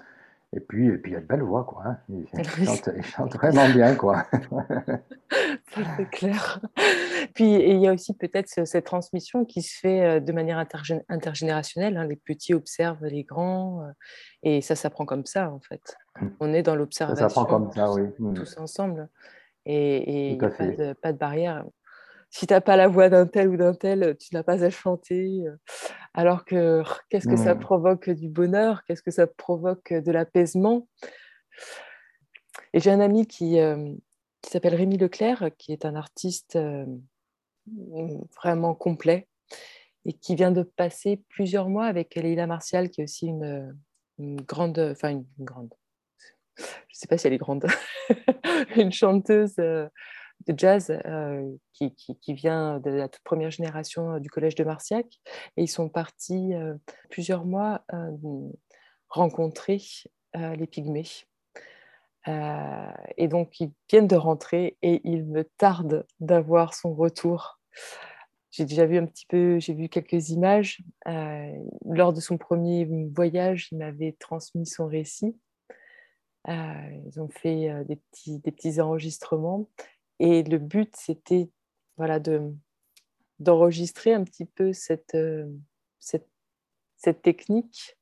Et 0.56 0.60
puis, 0.60 0.86
et 0.88 0.96
puis, 0.96 1.12
il 1.12 1.14
y 1.14 1.16
a 1.16 1.20
de 1.20 1.26
belles 1.26 1.42
voix, 1.42 1.64
quoi. 1.64 1.82
Hein. 1.84 1.98
Ils, 2.08 2.26
chantent, 3.04 3.34
vraiment 3.34 3.68
bien, 3.68 3.94
quoi. 3.94 4.24
c'est 5.74 6.08
clair. 6.10 6.60
Puis, 7.34 7.54
il 7.54 7.78
y 7.78 7.86
a 7.86 7.92
aussi 7.92 8.14
peut-être 8.14 8.66
cette 8.66 8.86
transmission 8.86 9.44
qui 9.44 9.60
se 9.60 9.78
fait 9.78 10.02
euh, 10.02 10.20
de 10.20 10.32
manière 10.32 10.58
intergénérationnelle. 11.10 11.98
Hein. 11.98 12.06
Les 12.06 12.16
petits 12.16 12.54
observent 12.54 13.04
les 13.04 13.24
grands, 13.24 13.82
euh, 13.82 13.92
et 14.42 14.62
ça 14.62 14.74
s'apprend 14.74 15.04
comme 15.04 15.26
ça, 15.26 15.50
en 15.52 15.60
fait. 15.60 15.98
Mmh. 16.18 16.28
On 16.40 16.54
est 16.54 16.62
dans 16.62 16.76
l'observation. 16.76 17.28
Ça 17.28 17.28
s'apprend 17.28 17.44
comme 17.44 17.70
ça, 17.72 17.92
oui. 17.92 18.08
Tous 18.34 18.56
ensemble. 18.56 19.10
Et 19.66 20.30
il 20.30 20.38
n'y 20.38 20.44
a 20.44 20.48
pas 20.48 20.66
de, 20.66 20.92
pas 20.94 21.12
de, 21.12 21.18
barrière 21.18 21.66
si 22.30 22.46
tu 22.46 22.52
n'as 22.52 22.60
pas 22.60 22.76
la 22.76 22.88
voix 22.88 23.08
d'un 23.08 23.26
tel 23.26 23.48
ou 23.48 23.56
d'un 23.56 23.74
tel, 23.74 24.16
tu 24.18 24.34
n'as 24.34 24.42
pas 24.42 24.64
à 24.64 24.70
chanter. 24.70 25.46
Euh. 25.46 25.56
Alors 26.14 26.44
que 26.44 26.82
qu'est-ce 27.08 27.28
que 27.28 27.36
ça 27.36 27.54
provoque 27.54 28.10
du 28.10 28.28
bonheur? 28.28 28.84
Qu'est-ce 28.84 29.02
que 29.02 29.10
ça 29.10 29.26
provoque 29.26 29.92
de 29.92 30.12
l'apaisement? 30.12 30.88
Et 32.72 32.80
j'ai 32.80 32.90
un 32.90 33.00
ami 33.00 33.26
qui, 33.26 33.58
euh, 33.60 33.94
qui 34.42 34.50
s'appelle 34.50 34.74
Rémi 34.74 34.98
Leclerc, 34.98 35.50
qui 35.58 35.72
est 35.72 35.84
un 35.84 35.94
artiste 35.94 36.56
euh, 36.56 36.86
vraiment 38.36 38.74
complet 38.74 39.28
et 40.04 40.12
qui 40.12 40.34
vient 40.34 40.52
de 40.52 40.62
passer 40.62 41.22
plusieurs 41.28 41.68
mois 41.68 41.86
avec 41.86 42.14
Leila 42.14 42.46
Martial, 42.46 42.90
qui 42.90 43.00
est 43.00 43.04
aussi 43.04 43.26
une, 43.26 43.74
grande, 44.18 44.78
enfin 44.78 45.10
une, 45.10 45.26
grande, 45.38 45.72
je 46.56 46.62
ne 46.62 46.66
sais 46.92 47.06
pas 47.06 47.18
si 47.18 47.26
elle 47.26 47.32
est 47.32 47.38
grande, 47.38 47.66
une 48.76 48.92
chanteuse 48.92 49.56
de 50.46 50.54
jazz 50.56 50.90
euh, 50.90 51.50
qui, 51.72 51.94
qui, 51.94 52.34
vient 52.34 52.78
de 52.80 52.90
la 52.90 53.08
toute 53.08 53.22
première 53.22 53.50
génération 53.50 54.14
euh, 54.14 54.18
du 54.18 54.30
collège 54.30 54.54
de 54.54 54.64
Marciac. 54.64 55.06
Et 55.56 55.62
ils 55.64 55.68
sont 55.68 55.88
partis 55.88 56.54
euh, 56.54 56.74
plusieurs 57.10 57.44
mois 57.44 57.84
rencontrer 59.08 59.80
les 60.34 60.66
pygmées. 60.66 61.06
et 62.26 63.28
donc, 63.28 63.58
ils 63.60 63.72
viennent 63.90 64.06
de 64.06 64.16
rentrer 64.16 64.76
et 64.82 65.00
il 65.04 65.24
me 65.24 65.44
tarde 65.44 66.06
d'avoir 66.20 66.74
son 66.74 66.94
retour. 66.94 67.58
J'ai 68.50 68.66
déjà 68.66 68.84
vu 68.84 68.98
un 68.98 69.06
petit 69.06 69.24
peu, 69.26 69.58
j'ai 69.58 69.72
vu 69.72 69.88
quelques 69.88 70.28
images. 70.28 70.82
lors 71.86 72.12
de 72.12 72.20
son 72.20 72.36
premier 72.36 72.86
voyage, 73.14 73.68
il 73.72 73.78
m'avait 73.78 74.14
transmis 74.20 74.66
son 74.66 74.86
récit. 74.86 75.34
ils 76.46 77.14
ont 77.16 77.28
fait 77.30 77.84
des, 77.86 77.96
petits, 77.96 78.38
des 78.40 78.52
petits 78.52 78.78
enregistrements 78.78 79.66
et 80.18 80.42
le 80.42 80.58
but, 80.58 80.94
c'était 80.96 81.50
voilà, 81.96 82.20
de, 82.20 82.52
d'enregistrer 83.38 84.12
un 84.12 84.24
petit 84.24 84.46
peu 84.46 84.72
cette, 84.72 85.14
euh, 85.14 85.46
technique, 87.22 87.96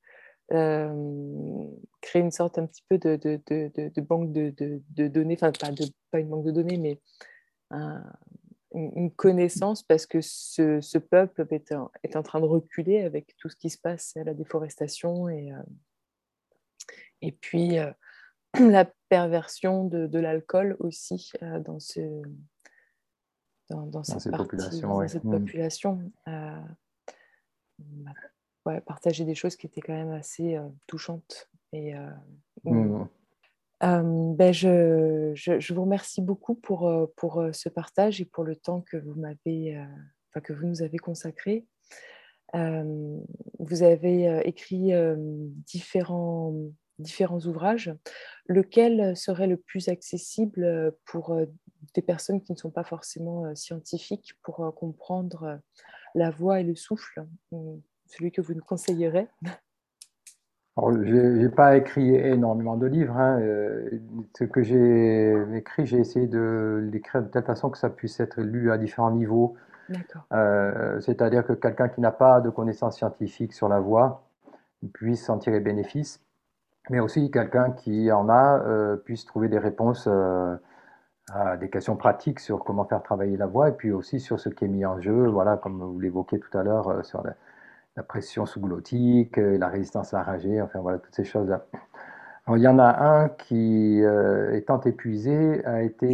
euh, 0.52 1.66
créer 2.00 2.22
une 2.22 2.30
sorte 2.30 2.58
un 2.58 2.66
petit 2.66 2.82
peu 2.88 2.98
de, 2.98 4.00
banque 4.00 4.32
de, 4.32 5.08
données, 5.08 5.36
enfin 5.40 5.52
pas, 6.10 6.18
une 6.18 6.28
banque 6.28 6.46
de 6.46 6.50
données, 6.52 6.78
mais 6.78 7.00
une 8.72 9.10
connaissance 9.10 9.82
parce 9.82 10.06
que 10.06 10.20
ce, 10.20 10.98
peuple 10.98 11.46
est 11.50 11.72
en, 12.16 12.22
train 12.22 12.40
de 12.40 12.46
reculer 12.46 13.02
avec 13.02 13.36
tout 13.36 13.48
ce 13.48 13.56
qui 13.56 13.70
se 13.70 13.78
passe 13.78 14.16
à 14.16 14.24
la 14.24 14.34
déforestation 14.34 15.28
et, 15.28 15.52
euh, 15.52 15.62
et 17.22 17.32
puis 17.32 17.78
la 18.60 18.86
perversion 19.08 19.84
de, 19.84 20.06
de 20.06 20.18
l'alcool 20.18 20.76
aussi 20.80 21.30
euh, 21.42 21.60
dans, 21.60 21.78
ce, 21.80 22.00
dans, 23.70 23.86
dans, 23.86 24.02
cette, 24.02 24.36
population. 24.36 24.88
Dans 24.88 25.08
cette 25.08 25.24
mmh. 25.24 25.38
population 25.38 26.12
euh, 26.28 26.60
ouais, 28.66 28.80
partager 28.80 29.24
des 29.24 29.34
choses 29.34 29.56
qui 29.56 29.66
étaient 29.66 29.80
quand 29.80 29.94
même 29.94 30.12
assez 30.12 30.56
euh, 30.56 30.68
touchantes. 30.86 31.50
Et, 31.72 31.94
mmh. 32.64 33.06
ben 33.82 34.52
je, 34.52 35.32
je, 35.34 35.60
je, 35.60 35.74
vous 35.74 35.82
remercie 35.82 36.22
beaucoup 36.22 36.54
pour, 36.54 36.90
pour 37.16 37.44
ce 37.52 37.68
partage 37.68 38.20
et 38.20 38.24
pour 38.24 38.44
le 38.44 38.56
temps 38.56 38.80
que 38.80 38.96
vous, 38.96 39.14
m'avez, 39.14 39.78
enfin, 40.30 40.40
que 40.40 40.54
vous 40.54 40.66
nous 40.66 40.80
avez 40.82 40.96
consacré. 40.96 41.66
vous 42.54 43.82
avez 43.82 44.40
écrit 44.46 44.92
différents 45.66 46.54
différents 46.98 47.40
ouvrages, 47.40 47.94
lequel 48.46 49.16
serait 49.16 49.46
le 49.46 49.56
plus 49.56 49.88
accessible 49.88 50.64
euh, 50.64 50.90
pour 51.06 51.32
euh, 51.34 51.46
des 51.94 52.02
personnes 52.02 52.40
qui 52.40 52.52
ne 52.52 52.56
sont 52.56 52.70
pas 52.70 52.84
forcément 52.84 53.44
euh, 53.44 53.54
scientifiques 53.54 54.34
pour 54.42 54.74
comprendre 54.74 55.60
la 56.14 56.30
voix 56.30 56.60
et 56.60 56.64
le 56.64 56.74
souffle 56.74 57.26
Celui 58.06 58.32
que 58.32 58.40
vous 58.40 58.54
nous 58.54 58.64
conseillerez? 58.64 59.28
Je 60.78 61.38
n'ai 61.38 61.48
pas 61.48 61.76
écrit 61.76 62.14
énormément 62.14 62.76
de 62.76 62.86
livres. 62.86 63.16
Hein. 63.16 63.40
Ce 64.38 64.44
que 64.44 64.62
j'ai 64.62 65.34
écrit, 65.54 65.86
j'ai 65.86 65.98
essayé 65.98 66.26
de 66.26 66.86
l'écrire 66.92 67.22
de 67.22 67.28
telle 67.28 67.44
façon 67.44 67.70
que 67.70 67.78
ça 67.78 67.88
puisse 67.88 68.20
être 68.20 68.42
lu 68.42 68.70
à 68.70 68.76
différents 68.76 69.10
niveaux. 69.10 69.56
C'est-à-dire 71.00 71.46
que 71.46 71.54
quelqu'un 71.54 71.88
qui 71.88 72.02
n'a 72.02 72.12
pas 72.12 72.42
de 72.42 72.50
connaissances 72.50 72.96
scientifiques 72.96 73.54
sur 73.54 73.70
la 73.70 73.80
voix 73.80 74.28
puisse 74.92 75.30
en 75.30 75.38
tirer 75.38 75.60
bénéfice 75.60 76.25
mais 76.90 77.00
aussi 77.00 77.30
quelqu'un 77.30 77.72
qui 77.72 78.10
en 78.12 78.28
a 78.28 78.60
euh, 78.60 78.96
puisse 78.96 79.24
trouver 79.24 79.48
des 79.48 79.58
réponses 79.58 80.06
euh, 80.08 80.56
à 81.32 81.56
des 81.56 81.68
questions 81.68 81.96
pratiques 81.96 82.40
sur 82.40 82.62
comment 82.64 82.84
faire 82.84 83.02
travailler 83.02 83.36
la 83.36 83.46
voix 83.46 83.68
et 83.68 83.72
puis 83.72 83.90
aussi 83.92 84.20
sur 84.20 84.38
ce 84.38 84.48
qui 84.48 84.64
est 84.64 84.68
mis 84.68 84.84
en 84.84 85.00
jeu, 85.00 85.26
voilà, 85.26 85.56
comme 85.56 85.82
vous 85.82 85.98
l'évoquiez 85.98 86.38
tout 86.38 86.56
à 86.56 86.62
l'heure, 86.62 86.88
euh, 86.88 87.02
sur 87.02 87.22
la, 87.24 87.34
pression 88.04 88.44
sous-glottique, 88.44 89.38
la 89.38 89.68
résistance 89.68 90.12
laryngée, 90.12 90.60
enfin 90.60 90.80
voilà, 90.80 90.98
toutes 90.98 91.14
ces 91.14 91.24
choses-là. 91.24 91.64
il 92.48 92.58
y 92.58 92.68
en 92.68 92.78
a 92.78 93.02
un 93.02 93.30
qui, 93.30 94.02
étant 94.52 94.78
épuisé, 94.82 95.64
a 95.64 95.80
été 95.80 96.06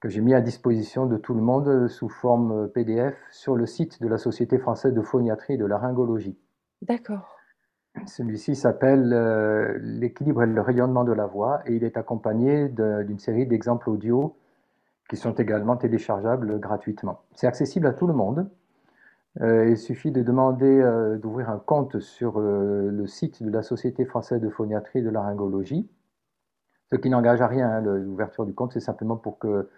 que 0.00 0.10
j'ai 0.10 0.20
mis 0.20 0.34
à 0.34 0.42
disposition 0.42 1.06
de 1.06 1.16
tout 1.16 1.32
le 1.32 1.40
monde 1.40 1.88
sous 1.88 2.10
forme 2.10 2.68
PDF 2.68 3.16
sur 3.30 3.56
le 3.56 3.64
site 3.64 4.02
de 4.02 4.08
la 4.08 4.18
Société 4.18 4.58
française 4.58 4.92
de 4.92 5.00
phoniatrie 5.00 5.54
et 5.54 5.56
de 5.56 5.64
laryngologie. 5.64 6.38
D'accord. 6.82 7.35
Celui-ci 8.04 8.54
s'appelle 8.54 9.12
euh, 9.12 9.78
L'équilibre 9.80 10.42
et 10.42 10.46
le 10.46 10.60
rayonnement 10.60 11.04
de 11.04 11.12
la 11.12 11.26
voix 11.26 11.62
et 11.66 11.74
il 11.74 11.84
est 11.84 11.96
accompagné 11.96 12.68
d'une 12.68 13.18
série 13.18 13.46
d'exemples 13.46 13.88
audio 13.88 14.36
qui 15.08 15.16
sont 15.16 15.32
également 15.32 15.76
téléchargeables 15.76 16.58
gratuitement. 16.60 17.22
C'est 17.34 17.46
accessible 17.46 17.86
à 17.86 17.92
tout 17.92 18.06
le 18.06 18.12
monde. 18.12 18.50
Euh, 19.40 19.68
il 19.68 19.78
suffit 19.78 20.10
de 20.10 20.22
demander 20.22 20.80
euh, 20.80 21.16
d'ouvrir 21.16 21.50
un 21.50 21.58
compte 21.58 22.00
sur 22.00 22.40
le 22.40 23.06
site 23.06 23.42
de 23.42 23.50
la 23.50 23.62
Société 23.62 24.04
française 24.04 24.40
de 24.40 24.48
phoniatrie 24.48 25.00
et 25.00 25.02
de 25.02 25.10
laryngologie, 25.10 25.88
ce 26.90 26.96
qui 26.96 27.08
n'engage 27.08 27.40
à 27.40 27.46
rien. 27.46 27.70
Hein, 27.70 27.80
l'ouverture 27.80 28.46
du 28.46 28.54
compte, 28.54 28.72
c'est 28.72 28.80
simplement 28.80 29.16
pour 29.16 29.38
que, 29.38 29.68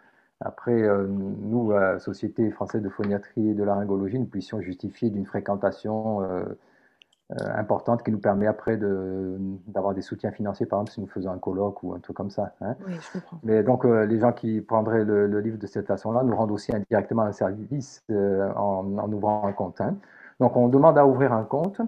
après, 0.41 0.87
nous, 1.09 1.73
Société 1.99 2.51
française 2.51 2.83
de 2.83 2.89
phoniatrie 2.89 3.51
et 3.51 3.55
de 3.55 3.65
laryngologie, 3.65 4.19
nous 4.19 4.27
puissions 4.27 4.61
justifier 4.61 5.11
d'une 5.11 5.27
fréquentation 5.27 6.21
importante 7.31 8.03
qui 8.03 8.11
nous 8.11 8.19
permet 8.19 8.47
après 8.47 8.79
d'avoir 8.79 9.95
des 9.95 10.01
soutiens 10.01 10.31
financiers, 10.31 10.67
par 10.67 10.79
exemple, 10.79 10.93
si 10.93 11.01
nous 11.01 11.09
faisons 11.09 11.31
un 11.31 11.39
colloque 11.39 11.83
ou 11.83 11.93
un 11.93 11.99
truc 11.99 12.17
comme 12.17 12.31
ça. 12.31 12.55
Hein. 12.63 12.75
Oui, 12.87 12.95
je 12.99 13.13
comprends. 13.13 13.39
Mais 13.43 13.63
donc, 13.63 13.85
euh, 13.85 14.07
les 14.07 14.19
gens 14.19 14.33
qui 14.33 14.63
prendraient 14.63 15.05
le, 15.05 15.27
livre 15.41 15.59
de 15.59 15.67
cette 15.67 15.87
façon-là 15.87 16.23
nous 16.23 16.35
rendent 16.35 16.53
aussi 16.53 16.75
indirectement 16.75 17.23
un 17.23 17.33
service 17.33 18.03
euh, 18.11 18.51
en, 18.55 19.13
ouvrant 19.13 19.47
un 19.47 19.53
compte. 19.53 19.81
Hein. 19.81 19.97
Donc, 20.41 20.57
on 20.57 20.69
demande 20.69 20.97
à 20.97 21.07
ouvrir 21.07 21.33
un 21.35 21.45
compte. 21.45 21.81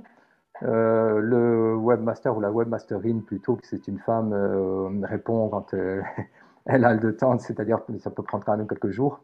le 0.61 1.74
webmaster 1.74 2.37
ou 2.37 2.40
la 2.40 2.50
webmasterine, 2.50 3.22
plutôt, 3.22 3.57
que 3.57 3.66
c'est 3.66 3.88
une 3.88 3.98
femme, 3.98 4.35
répond 5.05 5.48
quand 5.48 5.74
elle 6.66 6.85
a 6.85 6.92
le 6.92 7.16
temps, 7.16 7.38
c'est-à-dire 7.38 7.79
que 7.87 7.96
ça 7.98 8.11
peut 8.11 8.22
prendre 8.22 8.44
quand 8.44 8.57
même 8.59 8.66
quelques 8.66 8.90
jours. 8.90 9.20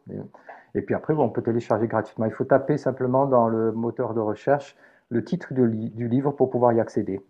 Et, 0.73 0.81
puis 0.81 0.95
après, 0.95 1.13
on 1.13 1.29
peut 1.29 1.43
télécharger 1.43 1.87
gratuitement. 1.87 2.25
Il 2.25 2.31
faut 2.31 2.43
taper 2.43 2.77
simplement 2.77 3.27
dans 3.27 3.47
le 3.47 3.71
moteur 3.71 4.15
de 4.15 4.19
recherche 4.19 4.75
le 5.09 5.23
titre 5.23 5.53
du, 5.53 6.07
livre 6.07 6.31
pour 6.31 6.49
pouvoir 6.49 6.73
y 6.73 6.79
accéder. 6.79 7.21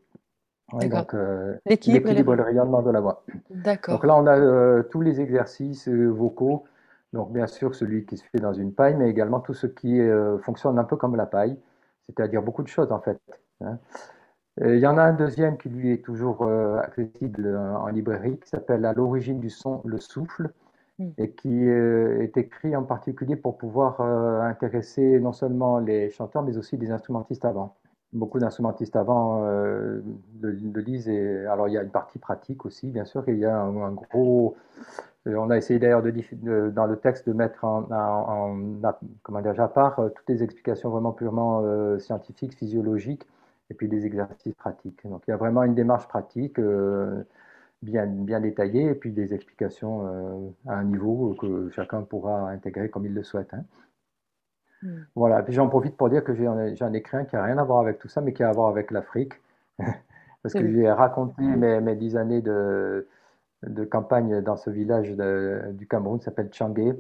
donc, 0.74 1.14
euh, 1.14 1.56
l'équilibre 1.66 2.34
et 2.34 2.36
le 2.36 2.44
rayonnement 2.44 2.82
de 2.82 2.92
la 2.92 3.00
voix. 3.00 3.24
D'accord. 3.50 3.96
Donc 3.96 4.06
là, 4.06 4.16
on 4.16 4.26
a 4.26 4.38
euh, 4.38 4.84
tous 4.84 5.02
les 5.02 5.22
exercices 5.22 5.88
euh, 5.88 6.08
vocaux. 6.08 6.66
Donc, 7.14 7.32
bien 7.32 7.48
sûr, 7.48 7.76
celui 7.76 8.06
qui 8.06 8.18
se 8.18 8.24
fait 8.26 8.40
dans 8.40 8.54
une 8.54 8.74
paille, 8.74 8.96
mais 8.96 9.10
également 9.10 9.40
tout 9.40 9.54
ce 9.54 9.66
qui 9.66 9.98
fonctionne 10.42 10.78
un 10.78 10.84
peu 10.84 10.98
comme 10.98 11.16
la 11.16 11.26
paille, 11.26 11.58
c'est-à-dire 12.08 12.42
beaucoup 12.42 12.64
de 12.64 12.68
choses 12.68 12.92
en 12.92 13.00
fait. 13.00 13.18
Hein. 13.62 13.80
Il 14.62 14.80
y 14.80 14.88
en 14.88 14.98
a 14.98 15.04
un 15.04 15.14
deuxième 15.14 15.58
qui 15.58 15.70
lui 15.70 15.94
est 15.94 16.04
toujours 16.04 16.46
accessible 16.82 17.56
en 17.56 17.88
librairie, 17.88 18.38
qui 18.40 18.50
s'appelle 18.50 18.84
À 18.86 18.92
l'origine 18.92 19.40
du 19.40 19.50
son, 19.50 19.82
le 19.86 20.00
souffle. 20.00 20.52
Mm. 21.00 21.10
et 21.20 21.30
qui 21.30 21.68
euh, 21.70 22.24
est 22.24 22.38
écrit 22.38 22.76
en 22.76 22.82
particulier 22.82 23.36
pour 23.36 23.58
pouvoir 23.60 24.02
euh, 24.02 24.42
intéresser 24.42 25.20
non 25.20 25.32
seulement 25.32 25.78
les 25.78 26.10
chanteurs, 26.10 26.42
mais 26.42 26.58
aussi 26.58 26.76
les 26.76 26.90
instrumentistes 26.90 27.46
avant. 27.46 27.76
beaucoup 28.14 28.40
d'instrumentistes 28.40 28.96
avant 28.96 29.42
le, 29.46 30.02
lisent. 30.82 31.08
Et, 31.10 31.46
alors, 31.46 31.68
il 31.68 31.74
y 31.74 31.78
a 31.78 31.84
une 31.84 31.92
partie 31.92 32.18
pratique 32.20 32.66
aussi, 32.66 32.88
bien 32.88 33.06
sûr, 33.06 33.24
qu'il 33.26 33.38
y 33.38 33.46
a 33.46 33.60
un, 33.60 33.92
gros. 33.92 34.56
On 35.28 35.50
a 35.52 35.58
essayé 35.58 35.78
d'ailleurs 35.78 36.02
dans 36.02 36.86
le 36.86 36.98
texte 36.98 37.28
de 37.28 37.34
mettre 37.34 37.66
en, 37.66 37.84
comment 39.24 39.42
dire, 39.42 39.60
à 39.60 39.68
part 39.68 40.02
toutes 40.16 40.30
les 40.30 40.42
explications 40.42 40.90
vraiment 40.90 41.12
purement 41.12 41.64
scientifiques, 42.00 42.56
physiologiques, 42.56 43.28
et 43.70 43.74
puis 43.74 43.88
des 43.88 44.06
exercices 44.06 44.56
pratiques. 44.56 45.06
Donc 45.06 45.24
il 45.28 45.32
y 45.32 45.34
a 45.34 45.38
vraiment 45.38 45.64
une 45.64 45.76
démarche 45.76 46.08
pratique 46.08 46.60
bien, 47.82 48.06
bien 48.06 48.40
détaillée 48.40 48.86
et 48.90 48.96
puis 48.96 49.12
des 49.12 49.34
explications 49.34 50.08
euh, 50.08 50.50
à 50.68 50.78
un 50.78 50.84
niveau 50.84 51.36
que 51.40 51.70
chacun 51.70 52.02
pourra 52.02 52.50
intégrer 52.50 52.90
comme 52.90 53.06
il 53.06 53.14
le 53.14 53.24
souhaite. 53.24 53.54
Hein. 53.54 53.64
Hmm. 54.82 55.02
Voilà, 55.16 55.42
puis 55.44 55.54
j'en 55.54 55.70
profite 55.70 55.98
pour 55.98 56.10
dire 56.10 56.24
que 56.24 56.36
j'ai 56.36 56.46
un, 56.48 56.94
écrin 56.94 57.26
qui 57.26 57.36
n'a 57.36 57.44
rien 57.44 57.58
à 57.58 57.64
voir 57.64 57.80
avec 57.80 58.00
tout 58.00 58.08
ça, 58.08 58.22
mais 58.22 58.34
qui 58.34 58.44
a 58.44 58.50
à 58.50 58.52
voir 58.52 58.70
avec 58.70 58.92
l'Afrique. 58.92 59.34
Parce 60.44 60.54
que 60.54 60.72
j'ai 60.72 60.90
raconté 60.90 61.42
mes, 61.42 61.82
mes, 61.82 61.96
dix 61.96 62.16
années 62.16 62.42
de, 62.42 63.08
de, 63.64 63.84
campagne 63.84 64.42
dans 64.42 64.56
ce 64.56 64.70
village 64.70 65.12
du 65.74 65.88
Cameroun 65.88 66.20
qui 66.20 66.26
s'appelle 66.26 66.50
Tchangé. 66.50 66.94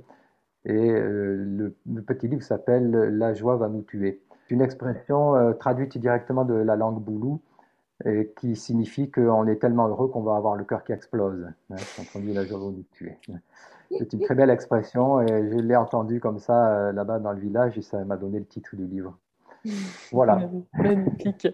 Et 0.66 0.74
euh, 0.74 1.72
le, 1.86 2.02
petit 2.02 2.28
livre 2.28 2.44
s'appelle 2.44 2.92
La 2.92 3.34
joie 3.34 3.56
va 3.56 3.70
nous 3.70 3.84
tuer. 3.84 4.22
C'est 4.48 4.56
une 4.56 4.62
expression 4.62 5.36
euh, 5.36 5.54
traduite 5.54 5.98
directement 5.98 6.44
de 6.44 6.56
la 6.56 6.76
langue 6.76 7.02
boulou 7.02 7.42
et 8.06 8.32
qui 8.40 8.56
signifie 8.56 9.10
qu'on 9.10 9.48
est 9.48 9.58
tellement 9.58 9.88
heureux 9.88 10.08
qu'on 10.08 10.22
va 10.22 10.36
avoir 10.36 10.56
le 10.56 10.64
cœur 10.64 10.84
qui 10.84 10.92
explose 10.92 11.48
hein, 11.72 11.76
quand 11.96 12.04
on 12.16 12.20
dit 12.20 12.34
la 12.34 12.46
joie 12.46 12.60
de 12.60 12.84
tuer. 12.92 13.18
C'est 13.98 14.14
une 14.14 14.20
très 14.20 14.36
belle 14.36 14.50
expression 14.50 15.22
et 15.22 15.28
je 15.28 15.58
l'ai 15.58 15.76
entendue 15.76 16.20
comme 16.20 16.40
ça 16.40 16.72
euh, 16.72 16.92
là-bas 16.92 17.20
dans 17.20 17.32
le 17.32 17.40
village 17.40 17.78
et 17.78 17.82
ça 17.82 18.04
m'a 18.04 18.18
donné 18.18 18.40
le 18.40 18.46
titre 18.46 18.76
du 18.76 18.86
livre. 18.86 19.18
Voilà. 20.12 20.50
Magnifique. 20.74 21.48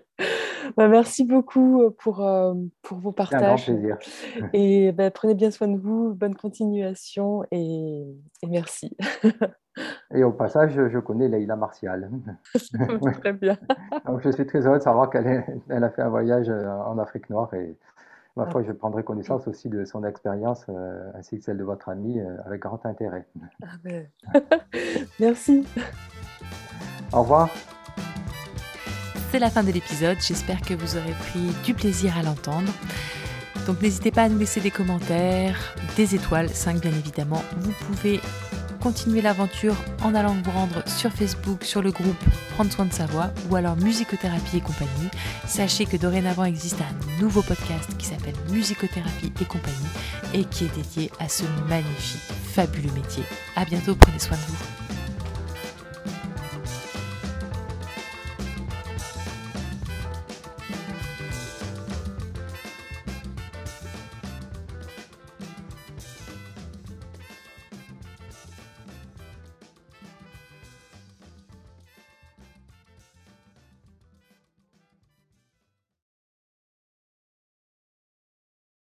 Bah, 0.77 0.87
merci 0.87 1.23
beaucoup 1.23 1.81
euh, 1.81 1.89
pour, 1.97 2.25
euh, 2.25 2.53
pour 2.81 2.97
vos 2.99 3.11
partages. 3.11 3.69
Un 3.69 3.73
grand 3.73 3.79
plaisir. 3.79 3.97
Et 4.53 4.91
bah, 4.91 5.11
prenez 5.11 5.33
bien 5.33 5.51
soin 5.51 5.67
de 5.67 5.77
vous. 5.77 6.13
Bonne 6.13 6.35
continuation 6.35 7.43
et, 7.51 8.05
et 8.41 8.47
merci. 8.47 8.95
Et 10.13 10.23
au 10.23 10.31
passage, 10.31 10.73
je 10.73 10.99
connais 10.99 11.27
Leïla 11.27 11.55
Martial. 11.55 12.09
très 13.21 13.33
bien. 13.33 13.57
Donc, 14.05 14.21
je 14.21 14.29
suis 14.29 14.45
très 14.45 14.67
heureux 14.67 14.77
de 14.77 14.83
savoir 14.83 15.09
qu'elle 15.09 15.43
elle 15.69 15.83
a 15.83 15.89
fait 15.89 16.03
un 16.03 16.09
voyage 16.09 16.49
euh, 16.49 16.69
en 16.69 16.99
Afrique 16.99 17.29
noire 17.31 17.51
et 17.55 17.75
ma 18.35 18.45
foi, 18.45 18.61
je 18.61 18.71
prendrai 18.71 19.03
connaissance 19.03 19.47
aussi 19.47 19.69
de 19.69 19.83
son 19.85 20.03
expérience 20.03 20.67
ainsi 21.15 21.37
que 21.37 21.43
celle 21.43 21.57
de 21.57 21.63
votre 21.63 21.89
amie 21.89 22.19
avec 22.45 22.61
grand 22.61 22.83
intérêt. 22.85 23.25
Ah. 23.63 24.39
Merci. 25.19 25.65
Au 27.11 27.21
revoir 27.21 27.49
c'est 29.33 29.39
la 29.39 29.49
fin 29.49 29.63
de 29.63 29.71
l'épisode. 29.71 30.17
J'espère 30.21 30.61
que 30.61 30.75
vous 30.75 30.95
aurez 30.95 31.13
pris 31.13 31.39
du 31.65 31.73
plaisir 31.73 32.15
à 32.15 32.21
l'entendre. 32.21 32.71
Donc 33.65 33.81
n'hésitez 33.81 34.11
pas 34.11 34.21
à 34.21 34.29
nous 34.29 34.37
laisser 34.37 34.61
des 34.61 34.69
commentaires, 34.69 35.73
des 35.97 36.13
étoiles, 36.13 36.51
5 36.51 36.79
bien 36.79 36.91
évidemment. 36.91 37.43
Vous 37.57 37.71
pouvez 37.71 38.19
continuer 38.79 39.21
l'aventure 39.21 39.73
en 40.03 40.13
allant 40.13 40.35
vous 40.43 40.51
rendre 40.51 40.87
sur 40.87 41.11
Facebook, 41.11 41.63
sur 41.63 41.81
le 41.81 41.89
groupe 41.89 42.23
Prendre 42.53 42.71
soin 42.71 42.85
de 42.85 42.93
sa 42.93 43.07
voix 43.07 43.31
ou 43.49 43.55
alors 43.55 43.75
Musicothérapie 43.77 44.57
et 44.57 44.61
compagnie. 44.61 45.09
Sachez 45.47 45.87
que 45.87 45.97
dorénavant 45.97 46.45
existe 46.45 46.81
un 46.81 47.19
nouveau 47.19 47.41
podcast 47.41 47.89
qui 47.97 48.05
s'appelle 48.05 48.35
Musicothérapie 48.51 49.33
et 49.41 49.45
compagnie 49.45 49.89
et 50.35 50.43
qui 50.43 50.65
est 50.65 50.75
dédié 50.75 51.09
à 51.19 51.27
ce 51.27 51.45
magnifique, 51.67 52.21
fabuleux 52.53 52.93
métier. 52.93 53.23
À 53.55 53.65
bientôt, 53.65 53.95
prenez 53.95 54.19
soin 54.19 54.37
de 54.37 54.43
vous. 54.43 54.82